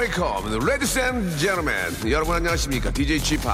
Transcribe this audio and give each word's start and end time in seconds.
welcome. 0.00 0.58
Ladies 0.66 0.98
and 0.98 1.36
gentlemen, 1.36 2.10
여러분 2.10 2.34
안녕하십니까? 2.34 2.90
DJ 2.90 3.18
Chip 3.22 3.46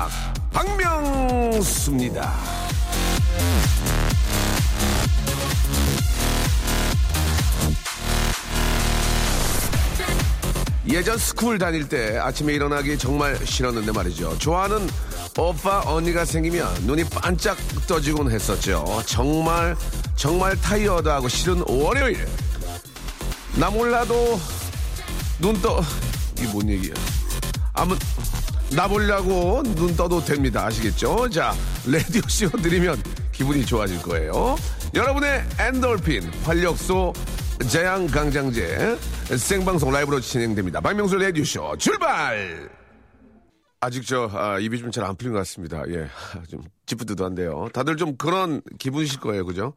박명수입니다. 0.53 2.33
예전 10.89 11.19
school 11.19 11.59
다닐 11.59 11.89
때 11.89 12.17
아침에 12.17 12.55
일어나기 12.55 12.97
정말 12.97 13.37
싫었는데 13.45 13.91
말이죠. 13.91 14.39
좋아하는 14.39 14.89
오빠 15.37 15.83
언니가 15.84 16.25
생기면 16.25 16.73
눈이 16.83 17.09
반짝 17.11 17.59
떠지곤 17.89 18.31
했었죠. 18.31 19.03
정말 19.05 19.77
정말 20.15 20.55
타이어드하고 20.61 21.28
싫은 21.28 21.65
월요일. 21.67 22.28
나 23.56 23.69
몰라도 23.69 24.39
눈 25.41 25.61
떠. 25.61 25.83
이게 26.39 26.47
뭔 26.53 26.69
얘기야? 26.69 26.95
아무 27.73 27.97
나 28.73 28.89
보려고 28.89 29.62
눈 29.62 29.97
떠도 29.97 30.25
됩니다. 30.25 30.67
아시겠죠? 30.67 31.28
자, 31.31 31.55
라디오 31.87 32.23
쇼 32.28 32.48
들으면 32.51 33.03
기분이 33.33 33.65
좋아질 33.65 34.03
거예요. 34.03 34.56
여러분의 34.95 35.45
엔돌핀 35.59 36.31
활력소 36.45 37.12
재앙 37.69 38.06
강장제 38.06 38.98
생방송 39.37 39.91
라이브로 39.93 40.20
진행됩니다. 40.20 40.81
박명수 40.81 41.17
라디오 41.17 41.45
쇼 41.45 41.75
출발! 41.78 42.69
아직 43.80 44.06
저 44.06 44.28
아, 44.32 44.58
입이 44.58 44.78
좀 44.78 44.91
잘 44.91 45.05
안 45.05 45.16
풀린 45.16 45.32
것 45.32 45.38
같습니다. 45.41 45.82
예, 45.88 46.08
좀 46.50 46.62
찌뿌드드한데요. 46.86 47.69
다들 47.72 47.96
좀 47.96 48.16
그런 48.16 48.62
기분이실 48.78 49.20
거예요, 49.20 49.44
그죠? 49.44 49.74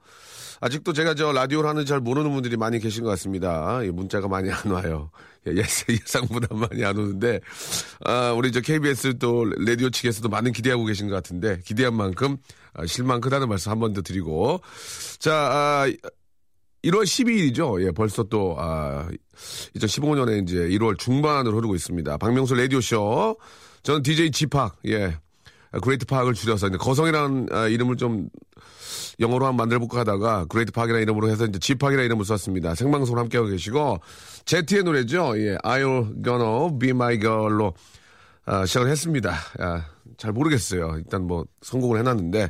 아직도 0.61 0.91
제가 0.93 1.15
저 1.15 1.31
라디오를 1.31 1.69
하는지 1.69 1.87
잘 1.87 1.99
모르는 2.01 2.31
분들이 2.33 2.57
많이 2.57 2.79
계신 2.79 3.03
것 3.03 3.09
같습니다. 3.11 3.79
예, 3.83 3.91
문자가 3.91 4.27
많이 4.27 4.51
안 4.51 4.71
와요. 4.71 5.09
예, 5.47 5.51
예상보다 5.89 6.53
많이 6.55 6.83
안 6.83 6.97
오는데, 6.97 7.39
아, 8.05 8.33
우리 8.33 8.51
저 8.51 8.59
KBS 8.61 9.17
또 9.19 9.45
라디오 9.45 9.89
측에서도 9.89 10.27
많은 10.27 10.51
기대하고 10.51 10.83
계신 10.85 11.07
것 11.07 11.15
같은데, 11.15 11.59
기대한 11.65 11.93
만큼 11.95 12.37
아, 12.73 12.85
실망 12.85 13.21
크다는 13.21 13.47
말씀 13.47 13.71
한 13.71 13.79
번 13.79 13.93
더 13.93 14.01
드리고, 14.01 14.61
자, 15.19 15.33
아, 15.33 15.87
1월 16.83 17.03
12일이죠. 17.03 17.81
예, 17.85 17.91
벌써 17.91 18.23
또, 18.23 18.55
아, 18.59 19.07
2015년에 19.75 20.43
이제 20.43 20.55
1월 20.77 20.97
중반으로 20.97 21.55
흐르고 21.57 21.75
있습니다. 21.75 22.17
박명수 22.17 22.55
라디오쇼. 22.55 23.37
저는 23.83 24.03
DJ 24.03 24.31
지팍, 24.31 24.77
예. 24.87 25.17
Great 25.83 26.05
Park을 26.05 26.33
줄여서 26.33 26.67
이제 26.67 26.77
거성이라는 26.77 27.47
아, 27.51 27.67
이름을 27.67 27.97
좀 27.97 28.29
영어로 29.19 29.45
한번 29.45 29.57
만들어볼까 29.57 29.99
하다가 29.99 30.45
Great 30.45 30.71
Park이라는 30.71 31.03
이름으로 31.03 31.29
해서 31.29 31.45
이제 31.45 31.59
G-Park이라는 31.59 32.05
이름을 32.05 32.25
썼습니다. 32.25 32.73
생방송을 32.75 33.19
함께하고 33.21 33.49
계시고, 33.49 33.99
Jet의 34.45 34.83
노래죠. 34.83 35.33
예. 35.37 35.57
Are 35.57 35.90
you 35.90 36.23
gonna 36.23 36.79
be 36.79 36.89
my 36.89 37.19
girl로 37.19 37.73
아, 38.45 38.65
시작을 38.65 38.89
했습니다. 38.89 39.35
아, 39.59 39.85
잘 40.17 40.31
모르겠어요. 40.31 40.95
일단 40.97 41.27
뭐 41.27 41.45
선곡을 41.61 41.99
해놨는데 41.99 42.49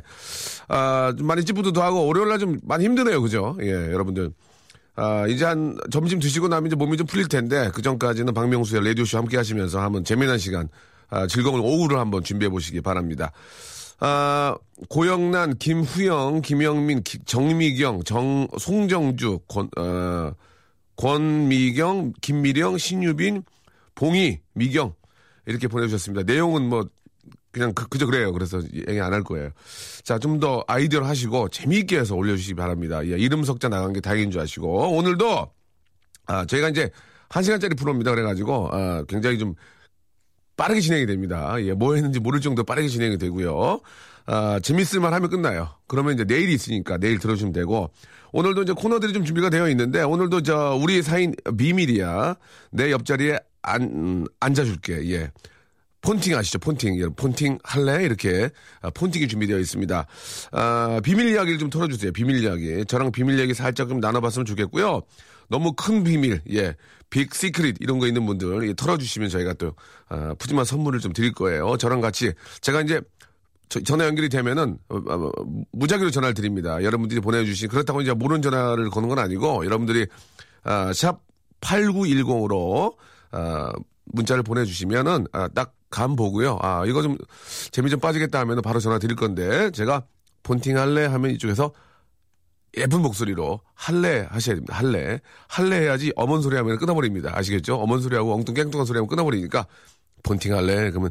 아, 0.68 1.12
좀 1.16 1.26
많이 1.26 1.44
찌뿌둥도 1.44 1.82
하고 1.82 2.06
월요일날 2.06 2.38
좀 2.38 2.58
많이 2.62 2.84
힘드네요, 2.84 3.20
그죠? 3.20 3.56
예, 3.60 3.70
여러분들. 3.70 4.32
아, 4.96 5.26
이제 5.28 5.44
한 5.44 5.76
점심 5.90 6.18
드시고 6.18 6.48
나면 6.48 6.68
이제 6.68 6.76
몸이 6.76 6.96
좀 6.96 7.06
풀릴 7.06 7.28
텐데 7.28 7.70
그 7.74 7.82
전까지는 7.82 8.32
박명수의 8.34 8.84
라디오 8.84 9.04
쇼 9.04 9.18
함께 9.18 9.36
하시면서 9.36 9.80
한번 9.80 10.02
재미난 10.04 10.38
시간, 10.38 10.68
아, 11.10 11.26
즐거운 11.26 11.60
오후를 11.60 11.98
한번 11.98 12.22
준비해 12.24 12.48
보시기 12.48 12.80
바랍니다. 12.80 13.32
아, 13.98 14.56
고영란, 14.88 15.58
김후영, 15.58 16.40
김영민, 16.42 17.02
기, 17.02 17.18
정미경, 17.26 18.04
정, 18.04 18.48
송정주, 18.58 19.40
권, 19.48 19.68
어, 19.76 20.32
권미경, 20.96 22.12
김미령, 22.20 22.78
신유빈, 22.78 23.42
봉희, 23.94 24.40
미경 24.54 24.94
이렇게 25.46 25.68
보내주셨습니다. 25.68 26.22
내용은 26.30 26.68
뭐 26.68 26.86
그냥 27.52 27.74
그, 27.74 27.98
저 27.98 28.06
그래요. 28.06 28.32
그래서 28.32 28.62
얘기 28.72 29.00
안 29.00 29.12
할 29.12 29.22
거예요. 29.24 29.50
자, 30.04 30.18
좀 30.18 30.38
더 30.40 30.64
아이디어를 30.68 31.06
하시고 31.08 31.48
재미있게 31.48 31.98
해서 31.98 32.14
올려주시기 32.14 32.54
바랍니다. 32.54 33.04
예, 33.06 33.18
이름 33.18 33.44
석자 33.44 33.68
나간 33.68 33.92
게 33.92 34.00
다행인 34.00 34.30
줄 34.30 34.40
아시고 34.40 34.96
오늘도 34.96 35.50
아, 36.26 36.44
저희가 36.46 36.68
이제 36.68 36.90
한 37.28 37.42
시간짜리 37.42 37.74
프로입니다. 37.74 38.12
그래가지고 38.12 38.68
아, 38.72 39.04
굉장히 39.08 39.38
좀 39.38 39.54
빠르게 40.60 40.82
진행이 40.82 41.06
됩니다. 41.06 41.54
예, 41.60 41.72
뭐 41.72 41.94
했는지 41.94 42.20
모를 42.20 42.42
정도 42.42 42.64
빠르게 42.64 42.86
진행이 42.86 43.16
되고요. 43.16 43.80
아, 44.26 44.60
재밌을만 44.62 45.14
하면 45.14 45.30
끝나요. 45.30 45.70
그러면 45.86 46.12
이제 46.12 46.24
내일이 46.24 46.52
있으니까 46.52 46.98
내일 46.98 47.18
들어주시면 47.18 47.54
되고 47.54 47.90
오늘도 48.32 48.64
이제 48.64 48.74
코너들이 48.74 49.14
좀 49.14 49.24
준비가 49.24 49.48
되어 49.48 49.70
있는데 49.70 50.02
오늘도 50.02 50.42
저 50.42 50.78
우리 50.78 51.00
사인 51.00 51.34
비밀이야 51.56 52.36
내 52.72 52.90
옆자리에 52.90 53.38
안 53.62 53.82
음, 53.82 54.26
앉아줄게. 54.38 55.10
예. 55.10 55.30
폰팅 56.02 56.36
아시죠? 56.36 56.58
폰팅. 56.58 56.98
예, 57.00 57.06
폰팅 57.08 57.58
할래? 57.62 58.04
이렇게 58.04 58.50
아, 58.82 58.90
폰팅이 58.90 59.28
준비되어 59.28 59.58
있습니다. 59.58 60.06
아, 60.52 61.00
비밀 61.02 61.28
이야기를 61.28 61.58
좀 61.58 61.70
털어주세요. 61.70 62.12
비밀 62.12 62.44
이야기. 62.44 62.84
저랑 62.84 63.12
비밀 63.12 63.38
이야기 63.38 63.54
살짝 63.54 63.88
좀 63.88 63.98
나눠봤으면 64.00 64.44
좋겠고요. 64.44 65.02
너무 65.50 65.72
큰 65.72 66.04
비밀, 66.04 66.40
예, 66.52 66.74
빅 67.10 67.34
시크릿 67.34 67.76
이런 67.80 67.98
거 67.98 68.06
있는 68.06 68.24
분들 68.24 68.68
예, 68.68 68.74
털어주시면 68.74 69.28
저희가 69.28 69.54
또 69.54 69.74
아, 70.08 70.34
푸짐한 70.38 70.64
선물을 70.64 71.00
좀 71.00 71.12
드릴 71.12 71.32
거예요. 71.32 71.76
저랑 71.76 72.00
같이 72.00 72.32
제가 72.60 72.80
이제 72.82 73.00
저, 73.68 73.80
전화 73.80 74.06
연결이 74.06 74.28
되면은 74.28 74.78
어, 74.88 74.96
어, 74.96 75.32
무작위로 75.72 76.10
전화를 76.10 76.34
드립니다. 76.34 76.82
여러분들이 76.82 77.20
보내주신 77.20 77.68
그렇다고 77.68 78.00
이제 78.00 78.12
모르는 78.12 78.42
전화를 78.42 78.90
거는 78.90 79.08
건 79.08 79.18
아니고 79.18 79.64
여러분들이 79.66 80.06
아, 80.62 80.92
샵 80.94 81.20
8910으로 81.60 82.96
아, 83.32 83.72
문자를 84.06 84.42
보내주시면은 84.42 85.26
아, 85.32 85.48
딱 85.48 85.74
감 85.90 86.14
보고요. 86.16 86.58
아 86.62 86.84
이거 86.86 87.02
좀 87.02 87.18
재미 87.72 87.90
좀 87.90 88.00
빠지겠다 88.00 88.38
하면은 88.40 88.62
바로 88.62 88.78
전화 88.78 88.98
드릴 88.98 89.16
건데 89.16 89.70
제가 89.72 90.04
폰팅 90.44 90.78
할래 90.78 91.04
하면 91.04 91.32
이쪽에서 91.32 91.72
예쁜 92.76 93.02
목소리로 93.02 93.60
할래 93.74 94.26
하셔야 94.30 94.54
됩니다. 94.56 94.76
할래 94.76 95.20
할래 95.48 95.80
해야지 95.80 96.12
어먼 96.16 96.42
소리 96.42 96.56
하면 96.56 96.78
끊어버립니다. 96.78 97.36
아시겠죠? 97.36 97.76
어먼 97.76 98.00
소리하고 98.00 98.34
엉뚱 98.34 98.54
깽뚱한 98.54 98.86
소리 98.86 98.98
하면 98.98 99.08
끊어버리니까 99.08 99.66
폰팅 100.22 100.54
할래 100.54 100.90
그러면 100.90 101.10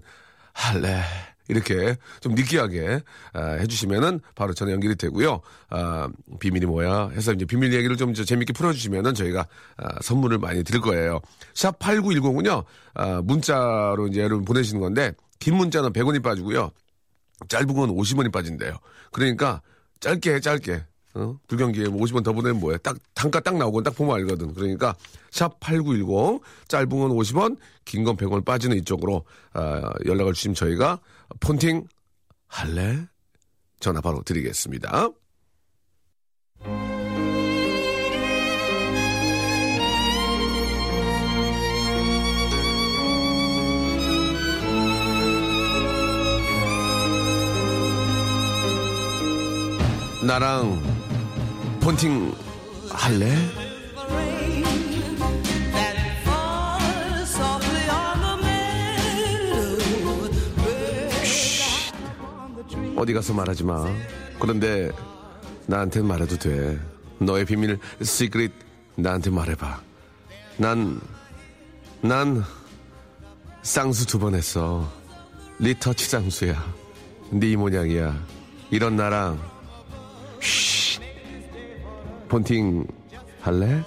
할래 0.53 1.01
이렇게 1.49 1.97
좀 2.21 2.35
느끼하게 2.35 3.01
아, 3.33 3.43
해주시면은 3.53 4.21
바로 4.35 4.53
전화 4.53 4.71
연결이 4.71 4.95
되고요. 4.95 5.41
아, 5.69 6.07
비밀이 6.39 6.65
뭐야 6.67 7.09
해서 7.09 7.33
이제 7.33 7.43
비밀 7.45 7.73
얘기를 7.73 7.97
좀 7.97 8.13
재밌게 8.13 8.53
풀어주시면은 8.53 9.15
저희가 9.15 9.47
아, 9.77 10.01
선물을 10.01 10.37
많이 10.37 10.63
드릴 10.63 10.79
거예요. 10.79 11.19
샵 11.55 11.77
8910은요, 11.79 12.63
아, 12.93 13.21
문자로 13.23 14.07
이제 14.09 14.21
여러분 14.21 14.45
보내시는 14.45 14.79
건데, 14.79 15.11
긴 15.39 15.55
문자는 15.55 15.91
100원이 15.91 16.21
빠지고요. 16.21 16.71
짧은 17.47 17.73
건 17.73 17.95
50원이 17.95 18.31
빠진대요. 18.31 18.77
그러니까 19.11 19.61
짧게 20.01 20.35
해, 20.35 20.39
짧게. 20.39 20.83
어? 21.15 21.37
불경기에 21.47 21.87
뭐 21.87 22.01
50원 22.01 22.23
더 22.23 22.33
보내면 22.33 22.59
뭐해. 22.59 22.77
딱, 22.79 22.97
단가 23.13 23.39
딱 23.39 23.57
나오고 23.57 23.81
딱 23.83 23.95
보면 23.95 24.15
알거든. 24.17 24.53
그러니까, 24.53 24.95
샵 25.31 25.59
8910, 25.59 26.41
짧은 26.67 26.89
건 26.89 27.11
50원, 27.11 27.57
긴 27.85 28.03
건 28.03 28.15
100원 28.15 28.45
빠지는 28.45 28.77
이쪽으로, 28.77 29.25
아, 29.53 29.91
연락을 30.05 30.33
주시면 30.33 30.55
저희가 30.55 30.99
폰팅 31.39 31.87
할래? 32.47 33.07
전화 33.79 34.01
바로 34.01 34.21
드리겠습니다. 34.23 35.09
나랑 50.21 50.79
폰팅 51.81 52.33
할래? 52.91 53.35
어디 62.95 63.13
가서 63.13 63.33
말하지 63.33 63.63
마. 63.63 63.85
그런데 64.39 64.91
나한테 65.67 66.01
말해도 66.01 66.37
돼. 66.37 66.79
너의 67.19 67.45
비밀, 67.45 67.79
시크릿 68.01 68.51
나한테 68.95 69.29
말해봐. 69.29 69.81
난, 70.57 70.99
난 72.01 72.43
쌍수 73.61 74.05
두 74.07 74.19
번 74.19 74.35
했어. 74.35 74.91
리터치 75.59 76.05
쌍수야. 76.05 76.73
네 77.31 77.55
모양이야. 77.55 78.17
이런 78.71 78.95
나랑 78.95 79.39
폰팅 82.29 82.85
할래? 83.41 83.83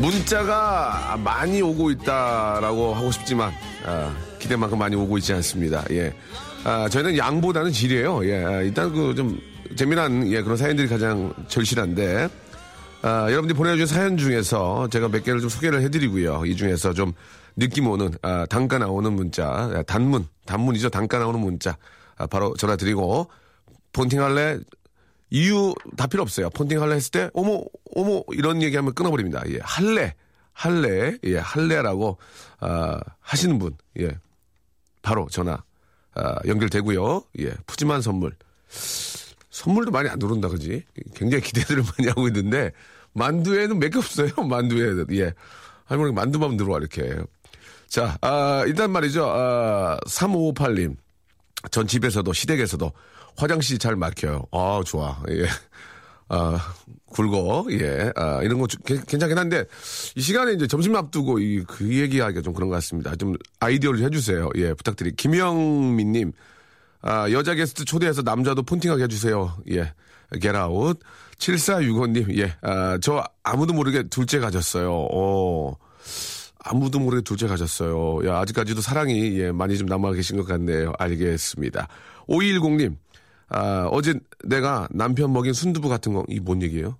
문자가 0.00 1.16
많이 1.22 1.62
오고 1.62 1.90
있다라고 1.90 2.94
하고 2.94 3.10
싶지만 3.10 3.52
아, 3.84 4.14
기대만큼 4.38 4.78
많이 4.78 4.94
오고 4.94 5.18
있지 5.18 5.32
않습니다. 5.34 5.84
예, 5.90 6.12
아, 6.64 6.88
저희는 6.88 7.16
양보다는 7.16 7.72
질이에요. 7.72 8.26
예, 8.28 8.44
아, 8.44 8.60
일단 8.62 8.92
그 8.92 9.14
좀 9.14 9.38
재미난 9.76 10.26
예, 10.30 10.42
그런 10.42 10.56
사연들이 10.56 10.88
가장 10.88 11.32
절실한데 11.48 12.28
아, 13.02 13.26
여러분들이 13.30 13.56
보내주신 13.56 13.86
사연 13.86 14.16
중에서 14.16 14.88
제가 14.88 15.08
몇 15.08 15.24
개를 15.24 15.40
좀 15.40 15.48
소개를 15.48 15.82
해드리고요. 15.82 16.44
이 16.46 16.56
중에서 16.56 16.92
좀 16.92 17.12
느낌 17.56 17.88
오는 17.88 18.10
아, 18.22 18.46
단가 18.48 18.78
나오는 18.78 19.12
문자, 19.12 19.46
아, 19.48 19.82
단문, 19.86 20.26
단문이죠. 20.44 20.90
단가 20.90 21.18
나오는 21.18 21.40
문자. 21.40 21.76
바로 22.30 22.54
전화 22.56 22.76
드리고 22.76 23.30
폰팅 23.92 24.22
할래 24.22 24.58
이유 25.30 25.74
다 25.96 26.06
필요 26.06 26.22
없어요. 26.22 26.50
폰팅 26.50 26.80
할래 26.80 26.94
했을 26.94 27.10
때 27.10 27.30
어머 27.34 27.62
어머 27.94 28.22
이런 28.32 28.62
얘기하면 28.62 28.94
끊어버립니다. 28.94 29.42
예, 29.48 29.58
할래 29.62 30.14
할래 30.52 31.16
예 31.24 31.38
할래라고 31.38 32.18
아, 32.60 33.00
하시는 33.20 33.58
분 33.58 33.76
예. 34.00 34.18
바로 35.02 35.28
전화 35.30 35.62
아, 36.14 36.36
연결되고요. 36.46 37.24
예, 37.40 37.54
푸짐한 37.66 38.00
선물. 38.02 38.34
선물도 39.50 39.90
많이 39.90 40.08
안 40.08 40.18
들어온다, 40.18 40.48
그지? 40.48 40.84
굉장히 41.14 41.42
기대들을 41.42 41.82
많이 41.98 42.08
하고 42.08 42.26
있는데, 42.28 42.72
만두에는 43.12 43.78
몇 43.78 43.90
개 43.90 43.98
없어요, 43.98 44.28
만두에. 44.48 45.04
예. 45.18 45.32
할머니 45.84 46.12
만두만 46.12 46.56
들어와, 46.56 46.78
이렇게. 46.78 47.16
자, 47.88 48.16
아, 48.20 48.64
일단 48.66 48.90
말이죠. 48.92 49.24
아, 49.28 49.98
3558님. 50.06 50.96
전 51.70 51.86
집에서도, 51.86 52.32
시댁에서도 52.32 52.92
화장실이 53.36 53.78
잘 53.78 53.96
막혀요. 53.96 54.44
아, 54.52 54.80
좋아. 54.84 55.22
예. 55.30 55.46
아, 56.28 56.58
굵어. 57.10 57.66
예. 57.70 58.12
아, 58.16 58.42
이런 58.42 58.58
거 58.58 58.66
주- 58.66 58.78
괜- 58.78 59.04
괜찮긴 59.04 59.38
한데, 59.38 59.64
이 60.16 60.20
시간에 60.20 60.52
이제 60.52 60.66
점심 60.66 60.96
앞두고 60.96 61.38
이, 61.38 61.62
그 61.64 61.88
얘기하기가 61.94 62.42
좀 62.42 62.52
그런 62.52 62.68
것 62.68 62.74
같습니다. 62.76 63.14
좀 63.16 63.34
아이디어를 63.60 64.00
해주세요. 64.02 64.50
예, 64.56 64.74
부탁드리. 64.74 65.14
김영민 65.16 66.12
님. 66.12 66.32
아, 67.02 67.30
여자 67.30 67.54
게스트 67.54 67.84
초대해서 67.84 68.22
남자도 68.22 68.62
폰팅하게 68.64 69.04
해주세요. 69.04 69.56
예. 69.70 69.92
Get 70.40 70.65
out. 70.65 70.98
7465님, 71.38 72.36
예. 72.38 72.56
아, 72.62 72.98
저 73.00 73.22
아무도 73.44 73.72
모르게 73.74 74.04
둘째 74.08 74.38
가졌어요. 74.40 74.90
어. 75.12 75.76
아무도 76.68 76.98
모르게 76.98 77.22
둘째 77.22 77.46
가졌어요. 77.46 78.26
야, 78.28 78.38
아직까지도 78.40 78.80
사랑이, 78.80 79.38
예, 79.38 79.52
많이 79.52 79.78
좀 79.78 79.86
남아 79.86 80.12
계신 80.12 80.36
것 80.36 80.46
같네요. 80.46 80.92
알겠습니다. 80.98 81.86
5210님, 82.28 82.96
아, 83.48 83.88
어제 83.92 84.14
내가 84.44 84.88
남편 84.90 85.32
먹인 85.32 85.52
순두부 85.52 85.88
같은 85.88 86.12
거, 86.12 86.24
이뭔 86.28 86.62
얘기예요? 86.62 86.96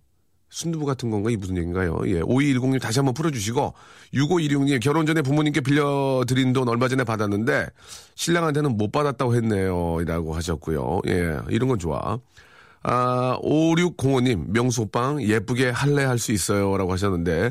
순두부 0.48 0.86
같은 0.86 1.10
건가? 1.10 1.30
이 1.30 1.36
무슨 1.36 1.56
얘기인가요? 1.56 1.98
예. 2.06 2.20
5210님 2.20 2.80
다시 2.80 3.00
한번 3.00 3.14
풀어주시고, 3.14 3.74
6516님 4.14 4.80
결혼 4.80 5.04
전에 5.04 5.20
부모님께 5.20 5.60
빌려드린 5.60 6.52
돈 6.52 6.68
얼마 6.68 6.86
전에 6.86 7.02
받았는데, 7.02 7.66
신랑한테는 8.14 8.76
못 8.76 8.92
받았다고 8.92 9.34
했네요. 9.34 9.98
이라고 10.00 10.34
하셨고요. 10.34 11.00
예. 11.08 11.38
이런 11.50 11.68
건 11.68 11.80
좋아. 11.80 12.20
아, 12.84 13.36
5605님, 13.42 14.52
명수 14.52 14.82
오빵 14.82 15.22
예쁘게 15.24 15.70
할래 15.70 16.04
할 16.04 16.18
수 16.20 16.30
있어요. 16.30 16.76
라고 16.76 16.92
하셨는데, 16.92 17.50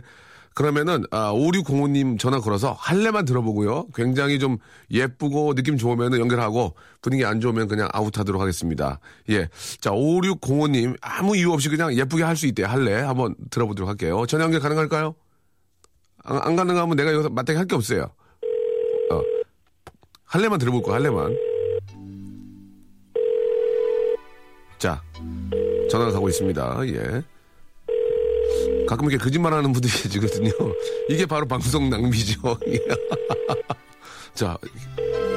그러면은, 0.55 1.03
아, 1.11 1.31
5605님 1.33 2.17
전화 2.17 2.39
걸어서 2.39 2.71
할래만 2.79 3.25
들어보고요. 3.25 3.87
굉장히 3.93 4.39
좀 4.39 4.57
예쁘고 4.89 5.53
느낌 5.53 5.77
좋으면 5.77 6.17
연결하고 6.17 6.75
분위기 7.01 7.25
안 7.25 7.41
좋으면 7.41 7.67
그냥 7.67 7.89
아웃하도록 7.91 8.41
하겠습니다. 8.41 8.99
예. 9.29 9.49
자, 9.81 9.91
5605님 9.91 10.95
아무 11.01 11.35
이유 11.35 11.51
없이 11.51 11.67
그냥 11.69 11.93
예쁘게 11.93 12.23
할 12.23 12.37
수 12.37 12.47
있대요. 12.47 12.67
할래. 12.67 12.93
한번 12.93 13.35
들어보도록 13.51 13.89
할게요. 13.89 14.25
전화 14.27 14.45
연결 14.45 14.61
가능할까요? 14.61 15.13
안, 16.23 16.37
안 16.41 16.55
가능하면 16.55 16.95
내가 16.95 17.11
여기서 17.13 17.29
마땅히 17.29 17.57
할 17.57 17.67
게 17.67 17.75
없어요. 17.75 18.03
어. 19.11 19.21
할래만 20.23 20.57
들어볼 20.57 20.81
거야, 20.83 20.95
할래만. 20.95 21.35
자, 24.77 25.01
전화가 25.89 26.11
가고 26.13 26.29
있습니다. 26.29 26.79
예. 26.87 27.23
가끔 28.87 29.09
이렇게 29.09 29.23
거짓말하는 29.23 29.71
분들이 29.71 29.91
계시거든요. 29.91 30.51
이게 31.09 31.25
바로 31.25 31.47
방송 31.47 31.89
낭비죠. 31.89 32.57
예. 32.67 32.79
자, 34.33 34.57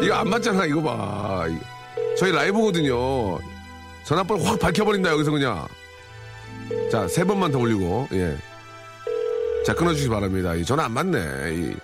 이거 0.03 0.15
안 0.15 0.29
맞잖아. 0.29 0.67
이거 0.67 0.83
봐. 0.83 1.47
저희 2.19 2.33
라이브거든요. 2.33 3.39
전화번호 4.05 4.45
확 4.45 4.59
밝혀버린다 4.59 5.11
여기서 5.11 5.31
그냥. 5.31 5.67
자, 6.91 7.07
세 7.09 7.25
번만 7.25 7.51
더 7.53 7.59
올리고 7.59 8.09
예. 8.13 8.37
자, 9.65 9.75
끊어주시기 9.75 10.09
바랍니다. 10.11 10.55
이 10.55 10.65
전화 10.65 10.85
안 10.85 10.93
맞네. 10.93 11.55
이, 11.55 11.75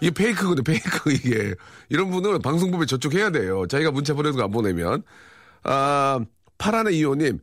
이게 0.00 0.10
페이크거든, 0.10 0.64
페이크, 0.64 1.12
이게. 1.12 1.54
이런 1.88 2.10
분은 2.10 2.40
방송법에 2.40 2.86
저촉해야 2.86 3.30
돼요. 3.30 3.66
자기가 3.68 3.90
문자 3.90 4.14
보내도 4.14 4.42
안 4.42 4.50
보내면. 4.50 5.02
아, 5.62 6.20
파란의 6.58 6.98
이호님. 6.98 7.38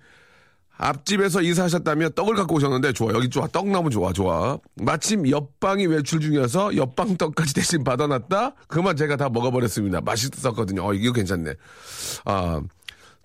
앞집에서 0.77 1.41
이사하셨다며 1.41 2.09
떡을 2.09 2.35
갖고 2.35 2.55
오셨는데 2.55 2.93
좋아. 2.93 3.13
여기 3.13 3.29
좋아. 3.29 3.47
떡나무 3.47 3.89
좋아. 3.89 4.11
좋아. 4.11 4.57
마침 4.75 5.29
옆방이 5.29 5.87
외출 5.87 6.19
중이어서 6.19 6.75
옆방 6.75 7.17
떡까지 7.17 7.53
대신 7.55 7.83
받아놨다? 7.83 8.55
그만 8.67 8.95
제가 8.95 9.15
다 9.15 9.29
먹어버렸습니다. 9.29 10.01
맛있었거든요. 10.01 10.85
어 10.85 10.93
이거 10.93 11.13
괜찮네. 11.13 11.53
아 12.25 12.61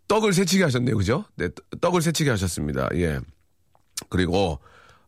떡을 0.08 0.32
새치게 0.32 0.64
하셨네요. 0.64 0.96
그죠? 0.96 1.24
네 1.36 1.48
떡을 1.80 2.02
새치게 2.02 2.30
하셨습니다. 2.30 2.88
예. 2.94 3.18
그리고 4.08 4.58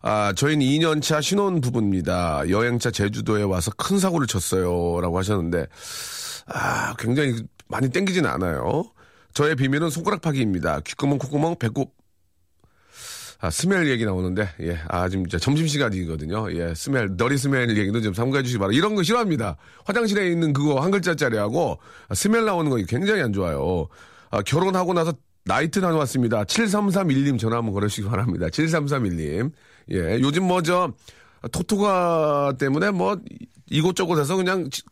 아 0.01 0.33
저희는 0.35 0.67
2년차 0.67 1.23
신혼 1.23 1.61
부부입니다. 1.61 2.49
여행차 2.49 2.91
제주도에 2.91 3.43
와서 3.43 3.71
큰 3.77 3.99
사고를 3.99 4.27
쳤어요라고 4.27 5.17
하셨는데 5.19 5.67
아 6.47 6.95
굉장히 6.99 7.43
많이 7.69 7.89
땡기진 7.89 8.27
않아요. 8.27 8.85
저의 9.33 9.55
비밀은 9.57 9.91
손가락 9.91 10.21
파기입니다. 10.21 10.81
귓구멍 10.81 11.19
콧구멍 11.19 11.57
배꼽 11.59 12.02
아, 13.45 13.51
스멜 13.51 13.89
얘기 13.89 14.05
나오는데, 14.05 14.49
예. 14.61 14.79
아, 14.87 15.09
지금 15.09 15.27
이제 15.27 15.37
점심시간이거든요. 15.37 16.53
예. 16.53 16.75
스멜, 16.77 17.17
너리 17.17 17.37
스멜 17.37 17.69
얘기도 17.77 18.01
좀 18.01 18.15
삼가해 18.15 18.45
주시기 18.45 18.59
바랍니다. 18.61 18.79
이런 18.79 18.95
거 18.95 19.03
싫어합니다. 19.03 19.57
화장실에 19.85 20.31
있는 20.31 20.53
그거 20.53 20.79
한 20.81 20.93
글자짜리하고 20.93 21.79
아, 22.09 22.15
스멜 22.15 22.45
나오는 22.45 22.71
거 22.71 22.77
굉장히 22.89 23.21
안 23.21 23.33
좋아요. 23.33 23.89
아, 24.31 24.43
결혼하고 24.43 24.93
나서 24.95 25.13
나이트 25.45 25.81
다녀왔습니다. 25.81 26.45
7331님 26.45 27.37
전화 27.37 27.57
한번 27.57 27.75
걸으시기 27.75 28.07
바랍니다. 28.07 28.47
7331님. 28.47 29.51
예. 29.91 30.21
요즘 30.21 30.45
뭐 30.45 30.63
저, 30.63 30.93
토토가 31.51 32.55
때문에 32.61 32.93
뭐 32.93 33.17
이곳저곳에서 33.71 34.37
그냥 34.37 34.71
지- 34.71 34.83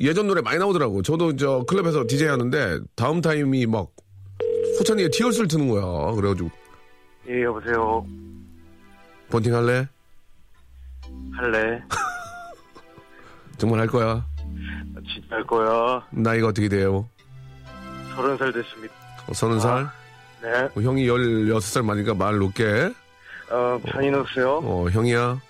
예전 0.00 0.28
노래 0.28 0.42
많이 0.42 0.58
나오더라고. 0.60 1.02
저도 1.02 1.34
저 1.34 1.64
클럽에서 1.66 2.04
DJ 2.06 2.28
하는데 2.28 2.78
다음 2.94 3.20
타임이 3.20 3.66
막 3.66 3.88
소찬이의 4.78 5.10
티얼스를 5.10 5.48
트는 5.48 5.66
거야. 5.68 6.12
그래가지고 6.14 6.50
예, 7.28 7.42
여보세요. 7.44 8.06
본팅 9.30 9.54
할래? 9.54 9.86
할래? 11.36 11.82
정말 13.58 13.80
할 13.80 13.86
거야. 13.88 14.24
진짜 15.12 15.36
할 15.36 15.44
거야. 15.46 16.06
나이가 16.10 16.48
어떻게 16.48 16.68
돼요? 16.68 17.08
서른 18.14 18.36
살 18.38 18.52
됐습니다. 18.52 18.94
어, 19.28 19.32
서른 19.34 19.60
살? 19.60 19.88
네. 20.42 20.50
어, 20.74 20.80
형이 20.80 21.06
16살 21.06 21.84
많으니까 21.84 22.14
말 22.14 22.38
높게. 22.38 22.92
어, 23.50 23.80
편히 23.86 24.10
놓으세요. 24.10 24.58
어, 24.62 24.88
형이야. 24.90 25.40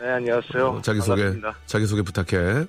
네, 0.00 0.08
안녕하세요. 0.10 0.66
어, 0.68 0.82
자기소개, 0.82 1.22
반갑습니다. 1.22 1.54
자기소개 1.66 2.02
부탁해. 2.02 2.66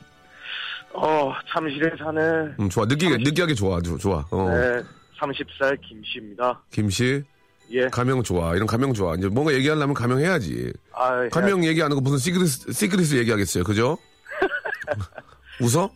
어, 0.94 1.34
참실에 1.52 1.90
사는, 1.98 2.56
음, 2.60 2.70
좋아. 2.70 2.86
느끼게, 2.86 3.18
느끼하게 3.18 3.56
좋아. 3.56 3.82
주- 3.82 3.98
좋아. 3.98 4.24
어. 4.30 4.50
네, 4.50 4.84
30살 5.20 5.80
김씨입니다. 5.82 6.62
김씨, 6.72 7.24
예. 7.72 7.88
가명 7.88 8.22
좋아. 8.24 8.56
이런 8.56 8.68
가명 8.68 8.94
좋아. 8.94 9.16
이제 9.16 9.28
뭔가 9.28 9.54
얘기하려면 9.54 9.94
가명해야지. 9.94 10.72
아, 10.94 11.28
가명 11.30 11.64
얘기 11.66 11.82
안 11.82 11.92
하고 11.92 12.02
무슨 12.02 12.18
secret, 12.18 12.48
secret 12.74 13.12
얘기하겠어요. 13.18 13.64
그죠? 13.64 13.98
웃어? 15.62 15.90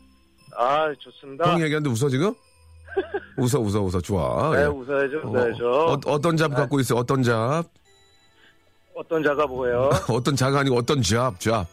아, 0.57 0.91
좋습니다. 0.99 1.45
형 1.51 1.61
얘기하는데 1.61 1.89
웃어, 1.89 2.09
지금? 2.09 2.33
웃어, 3.37 3.59
웃어, 3.59 3.81
웃어. 3.81 4.01
좋아. 4.01 4.55
네, 4.55 4.61
예. 4.63 4.65
웃어야죠, 4.65 5.19
어, 5.23 5.29
웃어야죠. 5.29 5.71
어, 5.71 5.99
어떤 6.05 6.35
job 6.37 6.53
갖고 6.55 6.79
있어요? 6.79 6.99
어떤 6.99 7.21
job? 7.21 7.63
어떤 8.95 9.21
자가 9.23 9.45
뭐예요? 9.45 9.89
어떤 10.09 10.35
자가 10.35 10.59
아니고 10.61 10.77
어떤 10.77 11.01
job, 11.03 11.39
job. 11.39 11.67